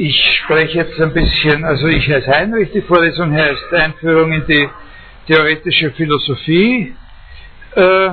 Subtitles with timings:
[0.00, 4.68] Ich spreche jetzt ein bisschen, also ich heiße Heinrich, die Vorlesung heißt Einführung in die
[5.26, 6.94] theoretische Philosophie.
[7.74, 8.10] Äh,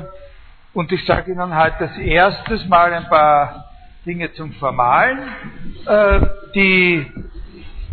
[0.74, 3.66] und ich sage Ihnen heute als erstes Mal ein paar
[4.04, 5.20] Dinge zum Formalen.
[5.86, 6.22] Äh,
[6.56, 7.06] die,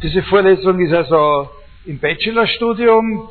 [0.02, 1.50] diese Vorlesung ist also
[1.84, 3.28] im Bachelorstudium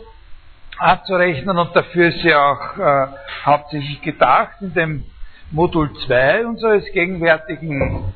[0.77, 3.07] anzurechnen und dafür ist sie auch äh,
[3.45, 5.05] hauptsächlich gedacht in dem
[5.49, 8.13] Modul 2 unseres gegenwärtigen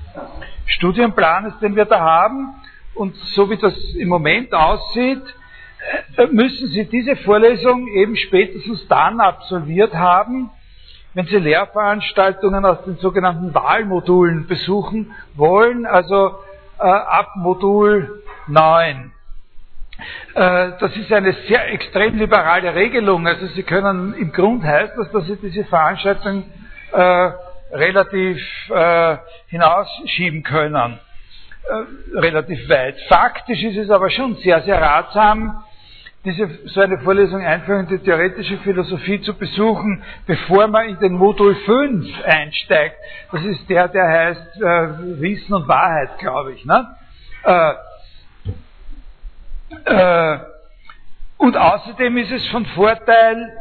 [0.66, 2.56] Studienplanes, den wir da haben.
[2.94, 5.22] Und so wie das im Moment aussieht,
[6.18, 10.50] äh, müssen Sie diese Vorlesung eben spätestens dann absolviert haben,
[11.14, 16.40] wenn Sie Lehrveranstaltungen aus den sogenannten Wahlmodulen besuchen wollen, also
[16.80, 19.12] äh, ab Modul 9.
[20.34, 23.28] Äh, das ist eine sehr extrem liberale Regelung.
[23.28, 26.44] Also Sie können, im Grund heißt das, dass Sie diese Veranstaltung
[26.92, 27.32] äh,
[27.72, 31.00] relativ äh, hinausschieben können.
[31.68, 32.96] Äh, relativ weit.
[33.08, 35.64] Faktisch ist es aber schon sehr, sehr ratsam,
[36.26, 41.14] diese, so eine Vorlesung Einführung in die theoretische Philosophie zu besuchen, bevor man in den
[41.14, 42.98] Modul 5 einsteigt.
[43.32, 46.66] Das ist der, der heißt äh, Wissen und Wahrheit, glaube ich.
[46.66, 46.88] Ne?
[47.44, 47.74] Äh,
[49.86, 50.40] äh,
[51.38, 53.52] und außerdem ist es von Vorteil,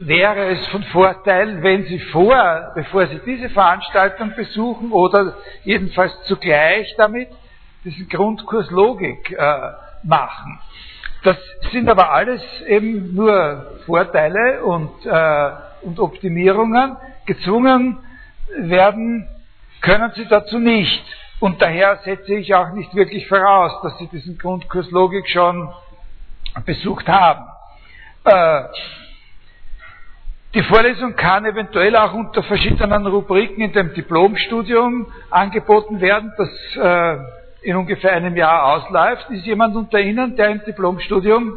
[0.00, 6.92] wäre es von Vorteil, wenn Sie vor, bevor Sie diese Veranstaltung besuchen oder jedenfalls zugleich
[6.96, 7.28] damit
[7.84, 10.58] diesen Grundkurs Logik äh, machen.
[11.22, 11.36] Das
[11.70, 15.50] sind aber alles eben nur Vorteile und, äh,
[15.82, 16.96] und Optimierungen.
[17.26, 17.98] Gezwungen
[18.56, 19.28] werden
[19.82, 21.04] können Sie dazu nicht.
[21.40, 25.70] Und daher setze ich auch nicht wirklich voraus, dass Sie diesen Grundkurs Logik schon
[26.64, 27.44] besucht haben.
[28.24, 28.62] Äh,
[30.54, 37.18] die Vorlesung kann eventuell auch unter verschiedenen Rubriken in dem Diplomstudium angeboten werden, das äh,
[37.62, 39.30] in ungefähr einem Jahr ausläuft.
[39.30, 41.52] Ist jemand unter Ihnen, der im Diplomstudium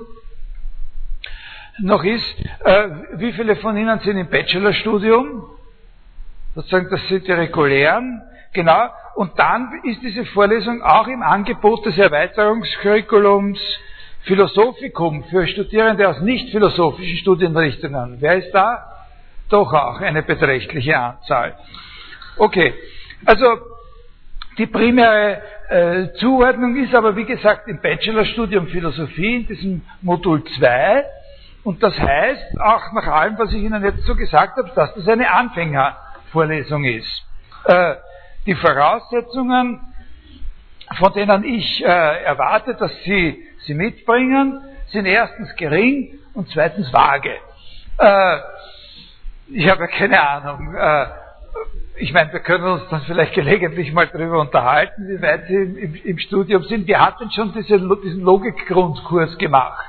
[1.79, 2.35] noch ist?
[2.63, 5.43] Äh, wie viele von Ihnen sind im Bachelorstudium?
[6.53, 8.21] Sozusagen, das sind die regulären.
[8.53, 8.89] Genau.
[9.15, 13.59] Und dann ist diese Vorlesung auch im Angebot des Erweiterungskurriculums
[14.23, 18.17] Philosophikum für Studierende aus nicht philosophischen Studienrichtungen.
[18.19, 18.85] Wer ist da?
[19.49, 21.57] Doch auch eine beträchtliche Anzahl.
[22.37, 22.73] Okay,
[23.25, 23.45] also
[24.57, 31.05] die primäre äh, Zuordnung ist aber, wie gesagt, im Bachelorstudium Philosophie in diesem Modul 2.
[31.63, 35.07] Und das heißt, auch nach allem, was ich Ihnen jetzt so gesagt habe, dass das
[35.07, 37.25] eine Anfängervorlesung ist.
[37.65, 37.95] Äh,
[38.45, 39.81] die Voraussetzungen,
[40.97, 47.35] von denen ich äh, erwarte, dass Sie sie mitbringen, sind erstens gering und zweitens vage.
[47.97, 48.37] Äh,
[49.47, 50.75] ich habe keine Ahnung.
[50.75, 51.05] Äh,
[51.95, 55.95] ich meine, wir können uns dann vielleicht gelegentlich mal darüber unterhalten, wie weit Sie im,
[55.95, 56.87] im Studium sind.
[56.87, 59.85] Wir hatten schon diese, diesen Logikgrundkurs gemacht.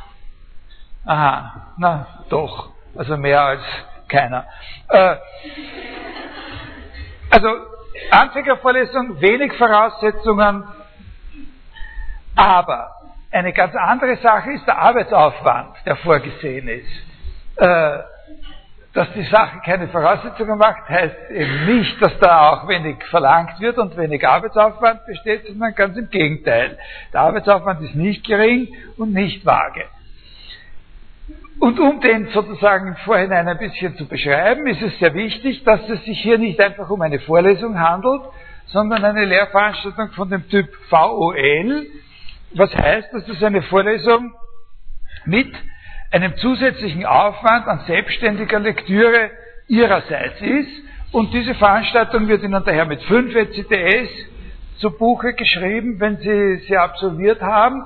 [1.06, 3.62] Aha, na doch, also mehr als
[4.09, 4.47] keiner.
[4.89, 5.17] Äh,
[7.31, 7.49] also
[8.11, 10.65] Anfängervorlesung, wenig Voraussetzungen,
[12.37, 12.91] aber
[13.34, 16.87] eine ganz andere Sache ist der Arbeitsaufwand, der vorgesehen ist.
[17.56, 17.99] Äh,
[18.93, 23.77] dass die Sache keine Voraussetzungen macht, heißt eben nicht, dass da auch wenig verlangt wird
[23.78, 26.78] und wenig Arbeitsaufwand besteht, sondern ganz im Gegenteil.
[27.12, 29.84] Der Arbeitsaufwand ist nicht gering und nicht vage.
[31.59, 35.81] Und um den sozusagen im Vorhinein ein bisschen zu beschreiben, ist es sehr wichtig, dass
[35.89, 38.23] es sich hier nicht einfach um eine Vorlesung handelt,
[38.67, 41.87] sondern eine Lehrveranstaltung von dem Typ VOL,
[42.55, 44.33] was heißt, dass das eine Vorlesung
[45.27, 45.53] mit
[46.11, 49.31] einem zusätzlichen Aufwand an selbstständiger Lektüre
[49.67, 50.71] ihrerseits ist.
[51.13, 54.11] Und diese Veranstaltung wird Ihnen daher mit 5 ECTS
[54.79, 57.83] zu Buche geschrieben, wenn Sie sie absolviert haben,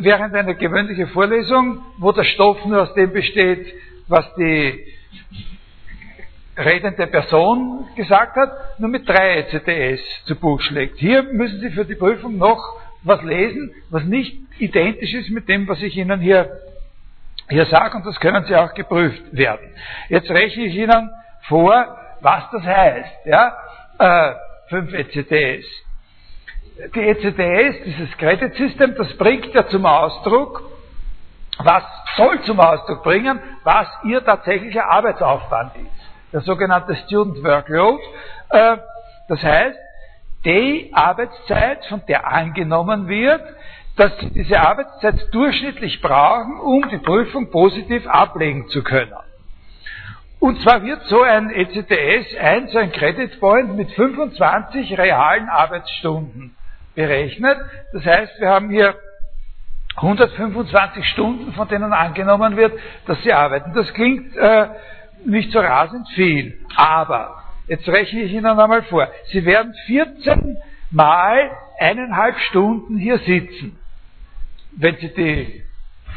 [0.00, 3.72] während eine gewöhnliche Vorlesung, wo der Stoff nur aus dem besteht,
[4.08, 4.84] was die
[6.58, 10.98] redende Person gesagt hat, nur mit 3 ECTS zu Buch schlägt.
[10.98, 15.68] Hier müssen Sie für die Prüfung noch was lesen, was nicht identisch ist mit dem,
[15.68, 16.50] was ich Ihnen hier,
[17.48, 19.68] hier sage, und das können Sie auch geprüft werden.
[20.08, 21.10] Jetzt rechne ich Ihnen
[21.42, 23.26] vor, was das heißt.
[23.26, 23.56] Ja?
[23.98, 24.34] Äh,
[24.70, 25.66] 5 ECTS.
[26.94, 30.70] Die ECTS, dieses Credit System, das bringt ja zum Ausdruck,
[31.58, 31.84] was
[32.16, 36.32] soll zum Ausdruck bringen, was Ihr tatsächlicher Arbeitsaufwand ist.
[36.32, 38.02] Der sogenannte Student Workload.
[38.50, 38.76] Äh,
[39.28, 39.78] das heißt,
[40.46, 43.42] die Arbeitszeit, von der angenommen wird,
[43.96, 49.12] dass sie diese Arbeitszeit durchschnittlich brauchen, um die Prüfung positiv ablegen zu können.
[50.38, 56.54] Und zwar wird so ein ECTS ein, so ein Credit Point mit 25 realen Arbeitsstunden
[56.94, 57.58] berechnet.
[57.92, 58.94] Das heißt, wir haben hier
[59.96, 63.72] 125 Stunden, von denen angenommen wird, dass sie arbeiten.
[63.74, 64.68] Das klingt äh,
[65.24, 69.08] nicht so rasend viel, aber jetzt rechne ich Ihnen einmal vor.
[69.32, 70.56] Sie werden 14
[70.90, 73.78] mal eineinhalb Stunden hier sitzen,
[74.72, 75.62] wenn Sie die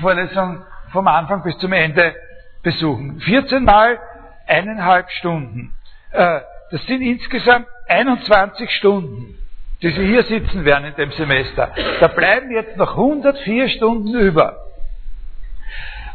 [0.02, 2.16] Vorlesung vom Anfang bis zum Ende
[2.64, 3.20] besuchen.
[3.22, 4.00] 14 mal
[4.48, 5.74] eineinhalb Stunden.
[6.12, 6.42] Äh,
[6.72, 9.36] das sind insgesamt 21 Stunden,
[9.82, 11.72] die Sie hier sitzen werden in dem Semester.
[12.00, 14.58] Da bleiben jetzt noch 104 Stunden über.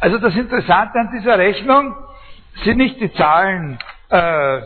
[0.00, 1.94] Also das Interessante an dieser Rechnung
[2.62, 3.78] sind nicht die Zahlen
[4.10, 4.60] äh,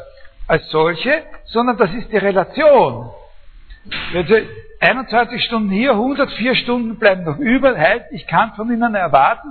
[0.48, 3.10] als solche, sondern das ist die Relation.
[4.12, 4.48] Wenn Sie
[4.80, 9.48] 21 Stunden hier, 104 Stunden bleiben noch über, heißt, ich kann von Ihnen erwarten,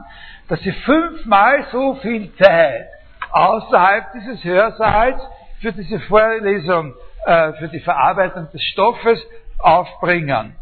[0.48, 2.88] dass Sie fünfmal so viel Zeit
[3.32, 5.22] außerhalb dieses Hörsaals
[5.62, 6.94] für diese Vorlesung,
[7.26, 9.20] äh, für die Verarbeitung des Stoffes
[9.60, 10.56] aufbringen,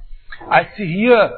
[0.49, 1.33] als Sie hier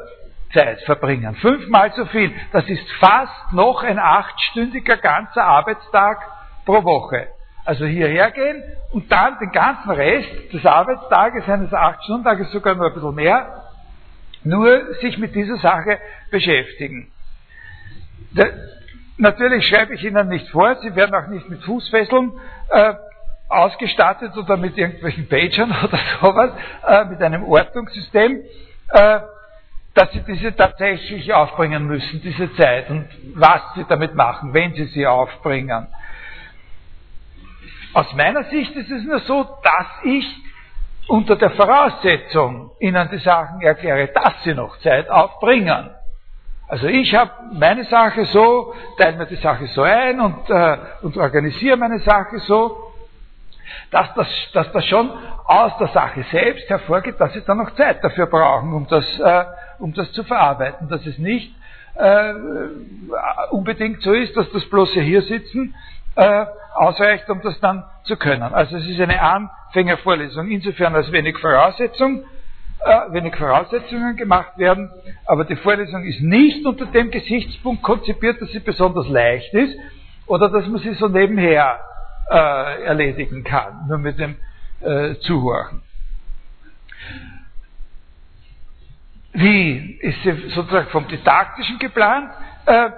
[0.53, 1.35] Zeit verbringen.
[1.35, 2.33] Fünfmal so viel.
[2.51, 6.19] Das ist fast noch ein achtstündiger ganzer Arbeitstag
[6.65, 7.27] pro Woche.
[7.67, 12.93] Also hierher gehen und dann den ganzen Rest des Arbeitstages, eines Acht-Stunden-Tages, sogar nur ein
[12.93, 13.61] bisschen mehr,
[14.45, 15.99] nur sich mit dieser Sache
[16.31, 17.11] beschäftigen.
[18.31, 18.53] Der,
[19.17, 22.31] natürlich schreibe ich Ihnen nicht vor, Sie werden auch nicht mit Fußfesseln
[22.69, 22.93] äh,
[23.49, 26.51] ausgestattet oder mit irgendwelchen Pagern oder sowas,
[26.87, 28.43] äh, mit einem Ortungssystem,
[28.93, 29.19] äh,
[29.93, 34.85] dass Sie diese tatsächlich aufbringen müssen, diese Zeit und was Sie damit machen, wenn Sie
[34.85, 35.87] sie aufbringen.
[37.97, 40.23] Aus meiner Sicht ist es nur so, dass ich
[41.07, 45.89] unter der Voraussetzung Ihnen die Sachen erkläre, dass Sie noch Zeit aufbringen.
[46.67, 51.17] Also ich habe meine Sache so, teile mir die Sache so ein und, äh, und
[51.17, 52.93] organisiere meine Sache so,
[53.89, 55.09] dass das, dass das schon
[55.45, 59.45] aus der Sache selbst hervorgeht, dass Sie dann noch Zeit dafür brauchen, um das, äh,
[59.79, 60.87] um das zu verarbeiten.
[60.87, 61.51] Dass es nicht
[61.95, 62.33] äh,
[63.49, 65.73] unbedingt so ist, dass das bloße hier sitzen
[66.17, 68.41] äh, ausreicht, um das dann zu können.
[68.53, 72.23] Also es ist eine Anfängervorlesung, insofern als wenig Voraussetzung,
[72.83, 74.91] äh, wenig Voraussetzungen gemacht werden,
[75.25, 79.77] aber die Vorlesung ist nicht unter dem Gesichtspunkt konzipiert, dass sie besonders leicht ist
[80.25, 81.79] oder dass man sie so nebenher
[82.29, 84.35] äh, erledigen kann, nur mit dem
[84.81, 85.81] äh, Zuhören.
[89.33, 92.31] Wie ist sie sozusagen vom Didaktischen geplant?
[92.65, 92.89] Äh,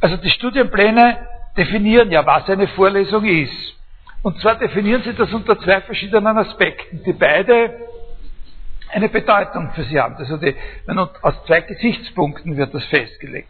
[0.00, 1.18] also die Studienpläne
[1.56, 3.74] definieren ja, was eine Vorlesung ist.
[4.22, 7.78] Und zwar definieren sie das unter zwei verschiedenen Aspekten, die beide
[8.92, 10.16] eine Bedeutung für sie haben.
[10.16, 10.54] Also die,
[11.22, 13.48] aus zwei Gesichtspunkten wird das festgelegt.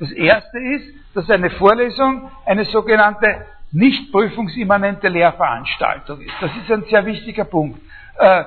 [0.00, 6.34] Das erste ist, dass eine Vorlesung eine sogenannte nicht prüfungsimmanente Lehrveranstaltung ist.
[6.40, 7.80] Das ist ein sehr wichtiger Punkt.
[8.18, 8.44] Äh,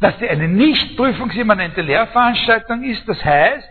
[0.00, 3.68] dass sie eine nicht prüfungsimmanente Lehrveranstaltung ist, das heißt,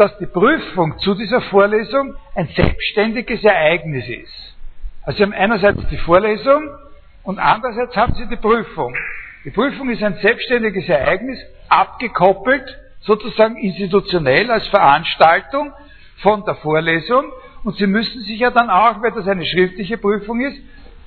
[0.00, 4.56] dass die Prüfung zu dieser Vorlesung ein selbstständiges Ereignis ist.
[5.02, 6.70] Also Sie haben einerseits die Vorlesung
[7.22, 8.94] und andererseits haben Sie die Prüfung.
[9.44, 11.38] Die Prüfung ist ein selbstständiges Ereignis,
[11.68, 12.64] abgekoppelt,
[13.00, 15.70] sozusagen institutionell als Veranstaltung
[16.22, 17.30] von der Vorlesung.
[17.62, 20.56] Und Sie müssen sich ja dann auch, weil das eine schriftliche Prüfung ist,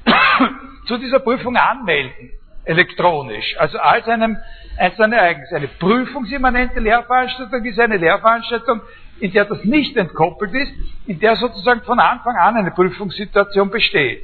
[0.88, 2.30] zu dieser Prüfung anmelden
[2.66, 4.38] elektronisch, also als einem
[4.78, 5.52] einzelnen Ereignis.
[5.54, 8.82] Eine prüfungsimmanente Lehrveranstaltung ist eine Lehrveranstaltung,
[9.20, 10.72] in der das nicht entkoppelt ist,
[11.06, 14.24] in der sozusagen von Anfang an eine Prüfungssituation besteht.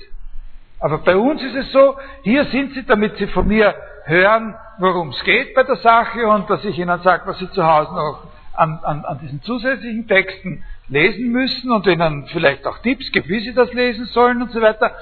[0.79, 3.75] Aber bei uns ist es so, hier sind Sie, damit Sie von mir
[4.05, 7.65] hören, worum es geht bei der Sache und dass ich Ihnen sage, was Sie zu
[7.65, 13.11] Hause noch an, an, an diesen zusätzlichen Texten lesen müssen und Ihnen vielleicht auch Tipps
[13.11, 14.95] gibt, wie Sie das lesen sollen und so weiter.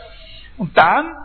[0.57, 1.15] Und dann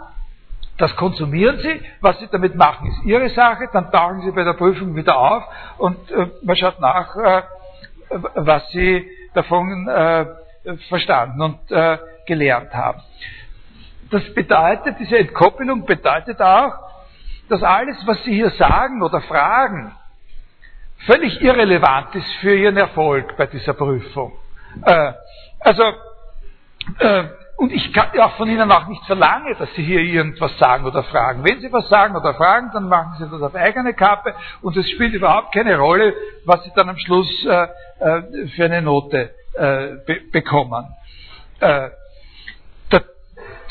[0.83, 4.55] das konsumieren Sie, was Sie damit machen, ist Ihre Sache, dann tauchen Sie bei der
[4.55, 5.45] Prüfung wieder auf
[5.79, 7.43] und äh, man schaut nach, äh,
[8.35, 10.27] was Sie davon äh,
[10.89, 13.01] verstanden und äh, gelernt haben.
[14.11, 16.73] Das bedeutet, diese Entkoppelung bedeutet auch,
[17.49, 19.95] dass alles, was Sie hier sagen oder fragen,
[21.07, 24.33] völlig irrelevant ist für Ihren Erfolg bei dieser Prüfung.
[24.85, 25.13] Äh,
[25.61, 25.85] also,
[26.99, 27.25] äh,
[27.63, 30.85] und ich kann ja auch von Ihnen auch nicht verlangen, dass Sie hier irgendwas sagen
[30.85, 31.45] oder fragen.
[31.45, 34.91] Wenn Sie was sagen oder fragen, dann machen Sie das auf eigene Kappe und es
[34.91, 36.13] spielt überhaupt keine Rolle,
[36.45, 37.69] was Sie dann am Schluss äh,
[38.01, 40.89] äh, für eine Note äh, be bekommen.
[41.61, 41.91] Äh,
[42.91, 43.05] der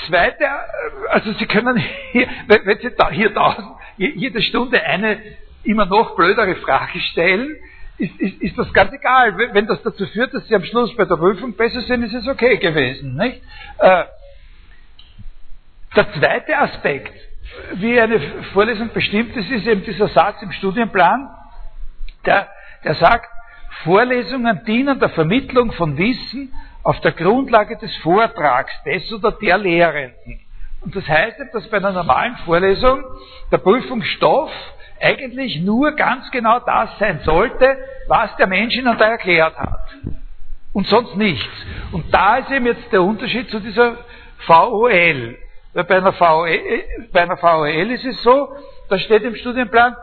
[0.08, 1.76] zweite, äh, also Sie können
[2.14, 3.66] hier, wenn Sie da, hier draußen
[3.98, 5.20] jede Stunde eine
[5.66, 7.58] immer noch blödere Frage stellen,
[8.02, 9.38] ist, ist, ist das ganz egal.
[9.38, 12.28] Wenn das dazu führt, dass Sie am Schluss bei der Prüfung besser sind, ist es
[12.28, 13.16] okay gewesen.
[13.16, 13.42] Nicht?
[13.78, 14.06] Äh,
[15.96, 17.14] der zweite Aspekt
[17.74, 18.20] wie eine
[18.54, 21.30] Vorlesung bestimmt ist, ist eben dieser Satz im Studienplan,
[22.26, 22.50] der,
[22.84, 23.28] der sagt,
[23.84, 26.54] Vorlesungen dienen der Vermittlung von Wissen
[26.84, 30.40] auf der Grundlage des Vortrags des oder der Lehrenden.
[30.82, 33.04] Und das heißt, dass bei einer normalen Vorlesung
[33.52, 34.52] der Prüfungsstoff
[35.00, 39.96] eigentlich nur ganz genau das sein sollte, was der Mensch Ihnen da erklärt hat.
[40.74, 41.50] Und sonst nichts.
[41.92, 43.98] Und da ist eben jetzt der Unterschied zu dieser
[44.48, 45.38] VOL.
[45.74, 46.50] Weil bei einer VOL,
[47.12, 48.56] bei einer VOL ist es so,
[48.90, 49.96] da steht im Studienplan,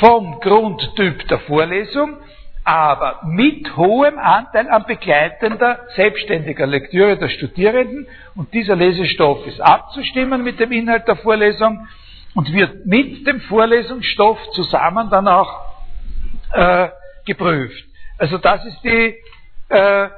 [0.00, 2.18] vom Grundtyp der Vorlesung,
[2.64, 10.44] aber mit hohem Anteil an begleitender selbstständiger Lektüre der Studierenden und dieser Lesestoff ist abzustimmen
[10.44, 11.88] mit dem Inhalt der Vorlesung
[12.34, 15.64] und wird mit dem Vorlesungsstoff zusammen dann auch
[16.52, 16.88] äh,
[17.26, 17.84] geprüft.
[18.18, 19.16] Also das ist die
[19.68, 20.08] äh,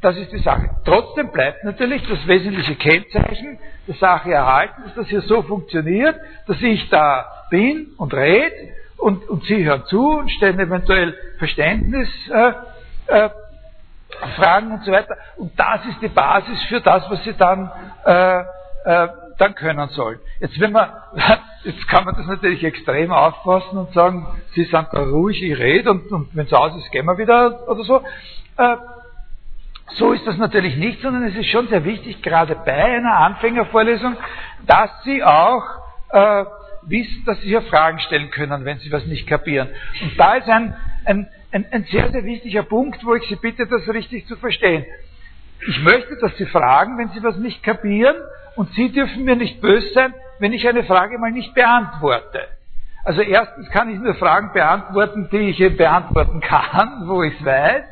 [0.00, 0.70] das ist die Sache.
[0.84, 6.60] Trotzdem bleibt natürlich das wesentliche Kennzeichen der Sache erhalten, dass das hier so funktioniert, dass
[6.62, 12.62] ich da bin und rede und, und Sie hören zu und stellen eventuell Verständnisfragen
[13.08, 13.30] äh,
[14.38, 15.16] äh, und so weiter.
[15.36, 17.70] Und das ist die Basis für das, was Sie dann,
[18.04, 18.40] äh,
[18.84, 20.18] äh, dann können sollen.
[20.38, 20.90] Jetzt, wenn man,
[21.64, 25.90] jetzt kann man das natürlich extrem auffassen und sagen, Sie sind da ruhig, ich rede
[25.90, 28.02] und, und wenn es aus ist, gehen wir wieder oder so.
[28.56, 28.76] Äh,
[29.94, 34.16] so ist das natürlich nicht, sondern es ist schon sehr wichtig, gerade bei einer Anfängervorlesung,
[34.66, 35.64] dass Sie auch
[36.82, 39.68] wissen, dass Sie hier Fragen stellen können, wenn Sie was nicht kapieren.
[40.02, 43.66] Und da ist ein, ein, ein, ein sehr, sehr wichtiger Punkt, wo ich Sie bitte,
[43.66, 44.84] das richtig zu verstehen.
[45.68, 48.16] Ich möchte, dass Sie fragen, wenn Sie was nicht kapieren,
[48.56, 52.46] und Sie dürfen mir nicht böse sein, wenn ich eine Frage mal nicht beantworte.
[53.04, 57.82] Also erstens kann ich nur Fragen beantworten, die ich beantworten kann, wo ich es weiß.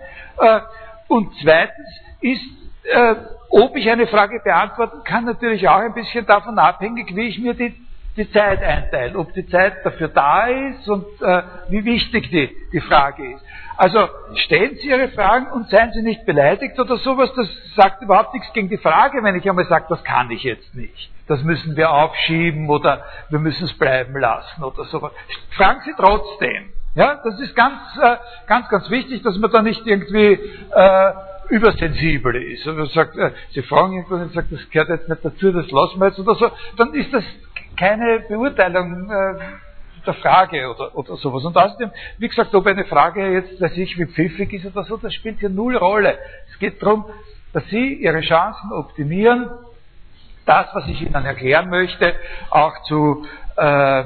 [0.40, 0.61] Äh,
[1.09, 1.88] und zweitens
[2.21, 2.45] ist,
[2.85, 3.14] äh,
[3.50, 7.54] ob ich eine Frage beantworten kann, natürlich auch ein bisschen davon abhängig, wie ich mir
[7.54, 7.75] die,
[8.18, 12.80] die Zeit einteile, ob die Zeit dafür da ist und äh, wie wichtig die, die
[12.80, 13.44] Frage ist.
[13.76, 18.34] Also stellen Sie Ihre Fragen und seien Sie nicht beleidigt oder sowas, das sagt überhaupt
[18.34, 21.10] nichts gegen die Frage, wenn ich einmal sage, das kann ich jetzt nicht.
[21.28, 25.12] Das müssen wir aufschieben oder wir müssen es bleiben lassen oder sowas.
[25.50, 26.72] Fragen Sie trotzdem.
[26.94, 28.16] Ja, das ist ganz, äh,
[28.48, 31.12] ganz, ganz wichtig, dass man da nicht irgendwie äh,
[31.50, 32.66] übersensibel ist.
[32.66, 35.70] Und man sagt, äh, Sie fragen irgendwas und sagt, das gehört jetzt nicht dazu, das
[35.70, 37.25] lassen wir jetzt oder so, dann ist das
[37.78, 39.35] keine Beurteilung äh,
[40.06, 41.44] der Frage oder, oder sowas.
[41.44, 44.97] Und außerdem, wie gesagt, ob eine Frage jetzt, weiß ich, wie pfiffig ist oder so,
[44.97, 46.18] das spielt hier null Rolle.
[46.50, 47.04] Es geht darum,
[47.52, 49.49] dass Sie Ihre Chancen optimieren,
[50.47, 52.14] das, was ich Ihnen erklären möchte,
[52.50, 54.04] auch zu äh,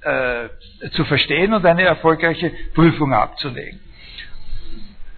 [0.00, 0.48] äh,
[0.92, 3.80] zu verstehen und eine erfolgreiche Prüfung abzulegen.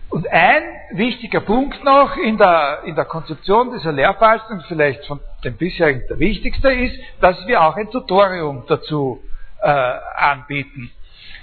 [0.09, 5.57] Und ein wichtiger Punkt noch in der, in der Konzeption dieser Lehrveranstaltung, vielleicht von dem
[5.57, 9.23] bisherigen der wichtigste, ist, dass wir auch ein Tutorium dazu
[9.63, 9.69] äh,
[10.17, 10.91] anbieten.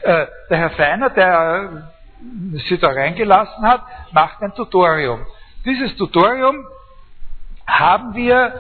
[0.04, 1.92] Äh, der Herr Feiner, der
[2.68, 5.26] Sie da reingelassen hat, macht ein Tutorium.
[5.66, 6.66] Dieses Tutorium
[7.68, 8.54] haben wir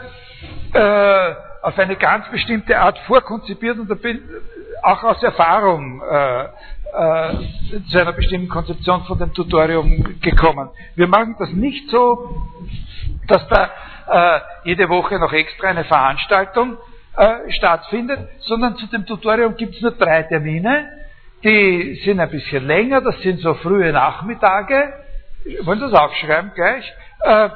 [0.73, 4.21] äh, auf eine ganz bestimmte Art vorkonzipiert und da bin,
[4.83, 6.49] auch aus Erfahrung äh, äh,
[7.89, 10.69] zu einer bestimmten Konzeption von dem Tutorium gekommen.
[10.95, 12.47] Wir machen das nicht so,
[13.27, 13.69] dass da
[14.09, 16.77] äh, jede Woche noch extra eine Veranstaltung
[17.15, 20.89] äh, stattfindet, sondern zu dem Tutorium gibt es nur drei Termine.
[21.43, 24.93] Die sind ein bisschen länger, das sind so frühe Nachmittage.
[25.61, 26.93] Wollen Sie das aufschreiben gleich?
[27.21, 27.49] Äh,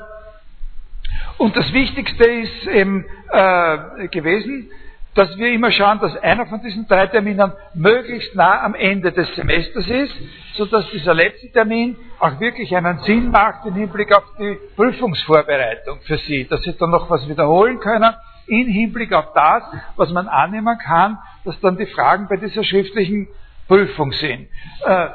[1.37, 4.69] und das Wichtigste ist eben äh, gewesen,
[5.13, 9.33] dass wir immer schauen, dass einer von diesen drei Terminen möglichst nah am Ende des
[9.35, 10.13] Semesters ist,
[10.53, 16.17] sodass dieser letzte Termin auch wirklich einen Sinn macht im Hinblick auf die Prüfungsvorbereitung für
[16.17, 18.13] Sie, dass Sie dann noch was wiederholen können
[18.47, 19.63] im Hinblick auf das,
[19.95, 23.27] was man annehmen kann, dass dann die Fragen bei dieser schriftlichen
[23.67, 24.47] Prüfung sind.
[24.85, 25.07] Äh,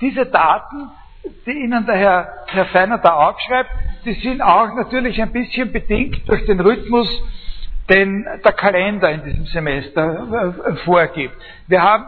[0.00, 0.90] diese Daten,
[1.46, 3.70] die Ihnen der Herr, Herr Feiner da aufschreibt,
[4.04, 7.08] die sind auch natürlich ein bisschen bedingt durch den Rhythmus
[7.88, 11.34] den der Kalender in diesem Semester äh, vorgibt.
[11.66, 12.04] Wir haben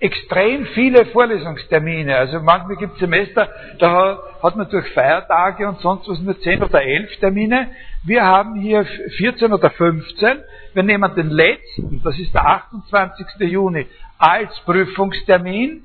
[0.00, 2.16] extrem viele Vorlesungstermine.
[2.16, 6.62] Also manchmal gibt es Semester, da hat man durch Feiertage und sonst was nur 10
[6.62, 7.68] oder 11 Termine.
[8.04, 10.38] Wir haben hier 14 oder 15.
[10.74, 13.26] Wir nehmen den letzten, das ist der 28.
[13.50, 13.86] Juni,
[14.18, 15.84] als Prüfungstermin.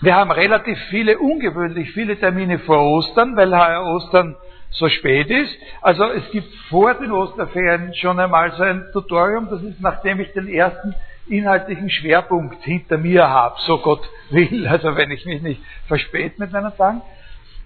[0.00, 4.34] Wir haben relativ viele, ungewöhnlich viele Termine vor Ostern, weil heuer Ostern
[4.72, 5.54] so spät ist.
[5.80, 10.32] Also es gibt vor den Osterferien schon einmal so ein Tutorium, das ist nachdem ich
[10.32, 10.94] den ersten
[11.28, 16.52] inhaltlichen Schwerpunkt hinter mir habe, so Gott will, also wenn ich mich nicht verspäte mit
[16.52, 17.02] meinen Tagen.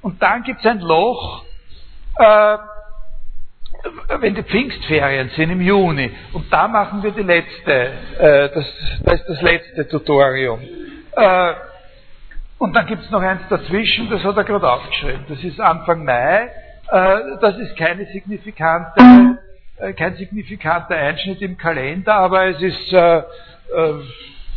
[0.03, 1.45] Und dann gibt es ein Loch,
[2.19, 2.59] äh,
[4.21, 8.67] wenn die Pfingstferien sind im Juni und da machen wir die letzte, äh, das,
[9.05, 10.61] das ist das letzte Tutorium.
[11.17, 11.55] Äh,
[12.59, 15.27] und dann gibt es noch eins dazwischen, das hat er gerade aufgeschrieben.
[15.29, 16.51] Das ist Anfang Mai.
[16.89, 19.39] Äh, das ist keine signifikante,
[19.79, 23.23] äh, kein signifikanter Einschnitt im Kalender, aber es ist, äh,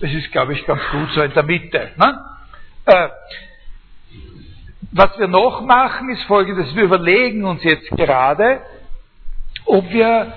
[0.01, 1.89] es ist, glaube ich, ganz gut so in der Mitte.
[1.98, 2.19] Ne?
[4.91, 6.75] Was wir noch machen, ist folgendes.
[6.75, 8.62] Wir überlegen uns jetzt gerade,
[9.65, 10.33] ob wir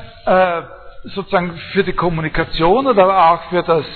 [1.05, 3.87] sozusagen für die Kommunikation oder auch für das,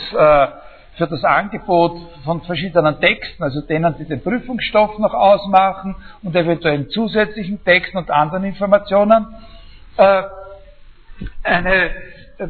[0.97, 6.89] für das Angebot von verschiedenen Texten, also denen, die den Prüfungsstoff noch ausmachen und eventuell
[6.89, 9.27] zusätzlichen Texten und anderen Informationen,
[9.97, 10.23] äh,
[11.43, 11.91] eine
[12.39, 12.47] äh,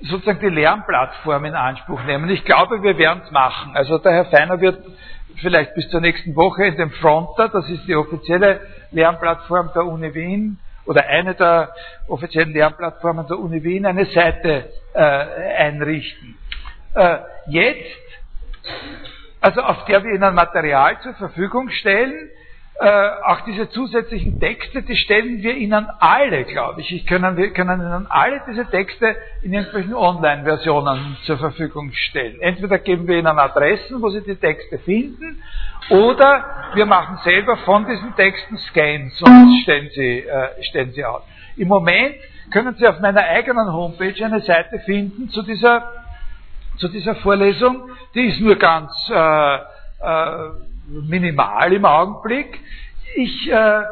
[0.00, 2.28] sozusagen die Lernplattform in Anspruch nehmen.
[2.30, 3.76] Ich glaube, wir werden es machen.
[3.76, 4.84] Also der Herr Feiner wird
[5.40, 10.14] vielleicht bis zur nächsten Woche in dem Fronter, das ist die offizielle Lernplattform der Uni
[10.14, 11.74] Wien, oder eine der
[12.08, 16.37] offiziellen Lernplattformen der Uni Wien eine Seite äh, einrichten.
[16.94, 17.18] Äh,
[17.48, 17.98] jetzt,
[19.40, 22.30] also auf der wir Ihnen Material zur Verfügung stellen,
[22.80, 26.92] äh, auch diese zusätzlichen Texte, die stellen wir Ihnen alle, glaube ich.
[26.92, 32.40] ich können, wir können Ihnen alle diese Texte in irgendwelchen Online-Versionen zur Verfügung stellen.
[32.40, 35.42] Entweder geben wir Ihnen Adressen, wo Sie die Texte finden,
[35.90, 41.22] oder wir machen selber von diesen Texten Scans und stellen sie, äh, stellen sie aus.
[41.56, 42.14] Im Moment
[42.52, 45.90] können Sie auf meiner eigenen Homepage eine Seite finden zu dieser,
[46.78, 47.90] zu dieser Vorlesung.
[48.14, 50.50] Die ist nur ganz äh, äh,
[50.88, 52.60] minimal im Augenblick.
[53.16, 53.82] Ich, äh,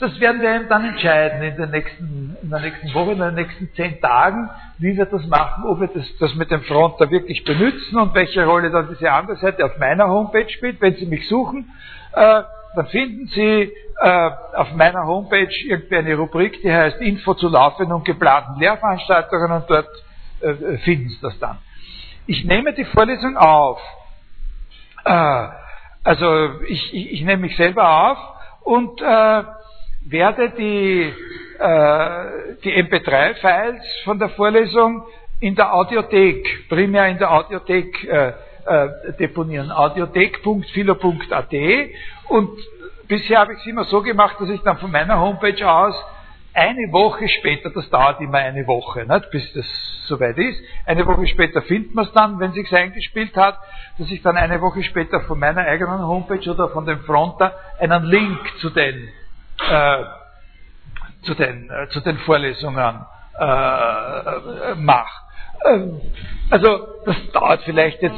[0.00, 3.70] das werden wir dann entscheiden in, den nächsten, in der nächsten Woche, in den nächsten
[3.74, 7.98] zehn Tagen, wie wir das machen, ob wir das, das mit dem Fronter wirklich benutzen
[7.98, 10.80] und welche Rolle dann diese andere Seite auf meiner Homepage spielt.
[10.80, 11.70] Wenn Sie mich suchen,
[12.14, 12.42] äh,
[12.74, 17.92] dann finden Sie äh, auf meiner Homepage irgendwie eine Rubrik, die heißt Info zu laufenden
[17.92, 19.88] und geplanten Lehrveranstaltungen und dort
[20.40, 21.58] äh, finden Sie das dann.
[22.26, 23.80] Ich nehme die Vorlesung auf.
[25.04, 25.48] Äh,
[26.04, 28.18] also ich, ich, ich nehme mich selber auf
[28.62, 29.42] und äh,
[30.06, 31.12] werde die,
[31.58, 35.04] äh, die MP3-Files von der Vorlesung
[35.40, 38.32] in der Audiothek, primär in der Audiothek äh,
[38.66, 39.70] äh, deponieren.
[39.72, 41.54] audiothek.philo.at
[42.28, 42.50] und
[43.08, 45.94] bisher habe ich es immer so gemacht, dass ich dann von meiner Homepage aus
[46.54, 49.66] eine Woche später, das dauert immer eine Woche, nicht, bis das
[50.06, 53.58] soweit ist, eine Woche später findet man es dann, wenn es eingespielt hat,
[53.98, 58.04] dass ich dann eine Woche später von meiner eigenen Homepage oder von dem Fronter einen
[58.04, 59.08] Link zu den,
[59.70, 60.04] äh,
[61.22, 63.06] zu den, äh, zu den Vorlesungen
[63.38, 65.22] äh, mache.
[65.66, 66.00] Ähm,
[66.50, 68.16] also das dauert vielleicht jetzt,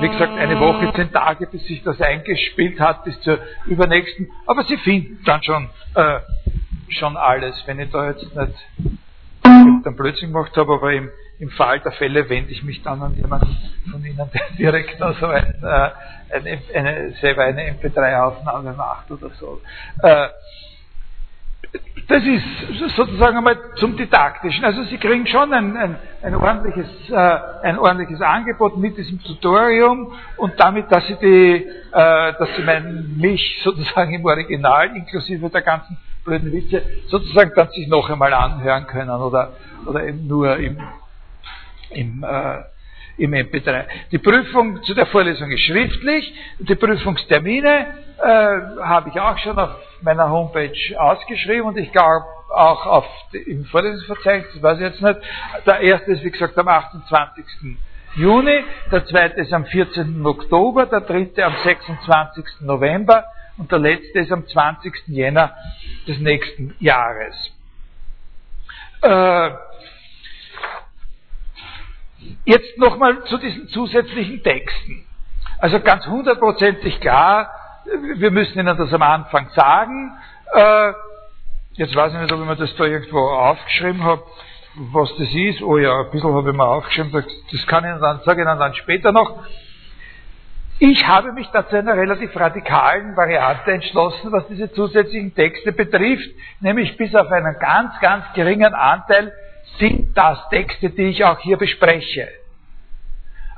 [0.00, 4.62] wie gesagt, eine Woche, zehn Tage, bis sich das eingespielt hat, bis zur übernächsten, aber
[4.64, 6.20] Sie finden dann schon äh,
[6.88, 7.62] schon alles.
[7.66, 8.54] Wenn ich da jetzt nicht
[9.86, 13.14] dann Blödsinn gemacht habe, aber im, im Fall der Fälle wende ich mich dann an
[13.14, 13.56] jemanden
[13.90, 15.90] von Ihnen, der direkt also ein, äh,
[16.34, 19.60] eine, eine, selber eine MP3-Aufnahme macht oder so.
[20.02, 20.28] Äh,
[22.08, 24.64] das ist sozusagen einmal zum Didaktischen.
[24.64, 30.12] Also Sie kriegen schon ein, ein, ein, ordentliches, äh, ein ordentliches Angebot mit diesem Tutorium
[30.36, 35.62] und damit, dass Sie, die, äh, dass Sie mein, mich sozusagen im Original inklusive der
[35.62, 39.52] ganzen blöden Witze sozusagen dann sich noch einmal anhören können oder,
[39.86, 40.78] oder eben nur im,
[41.90, 42.58] im, äh,
[43.16, 43.84] im MP3.
[44.10, 46.34] Die Prüfung zu der Vorlesung ist schriftlich.
[46.58, 47.86] Die Prüfungstermine
[48.18, 48.24] äh,
[48.82, 49.70] habe ich auch schon auf
[50.02, 53.06] meiner Homepage ausgeschrieben und ich glaube auch auf
[53.46, 55.20] im Vorlesungsverzeichnis, weiß ich jetzt nicht.
[55.66, 57.44] Der erste ist wie gesagt am 28.
[58.16, 60.24] Juni, der zweite ist am 14.
[60.24, 62.44] Oktober, der dritte am 26.
[62.60, 63.24] November
[63.58, 65.08] und der letzte ist am 20.
[65.08, 65.54] Jänner
[66.06, 67.34] des nächsten Jahres.
[69.02, 69.50] Äh,
[72.44, 75.06] jetzt nochmal zu diesen zusätzlichen Texten.
[75.58, 77.50] Also ganz hundertprozentig klar,
[78.16, 80.12] wir müssen Ihnen das am Anfang sagen.
[80.52, 80.92] Äh,
[81.74, 84.22] jetzt weiß ich nicht, ob ich mir das da irgendwo aufgeschrieben habe,
[84.92, 85.62] was das ist.
[85.62, 88.46] Oh ja, ein bisschen habe ich mir aufgeschrieben, das kann ich Ihnen dann, sage ich
[88.48, 89.44] Ihnen dann später noch.
[90.78, 96.28] Ich habe mich da zu einer relativ radikalen Variante entschlossen, was diese zusätzlichen Texte betrifft,
[96.60, 99.32] nämlich bis auf einen ganz, ganz geringen Anteil
[99.78, 102.28] sind das Texte, die ich auch hier bespreche.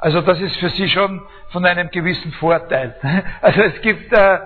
[0.00, 2.94] Also das ist für Sie schon von einem gewissen Vorteil.
[3.42, 4.38] Also es gibt, äh,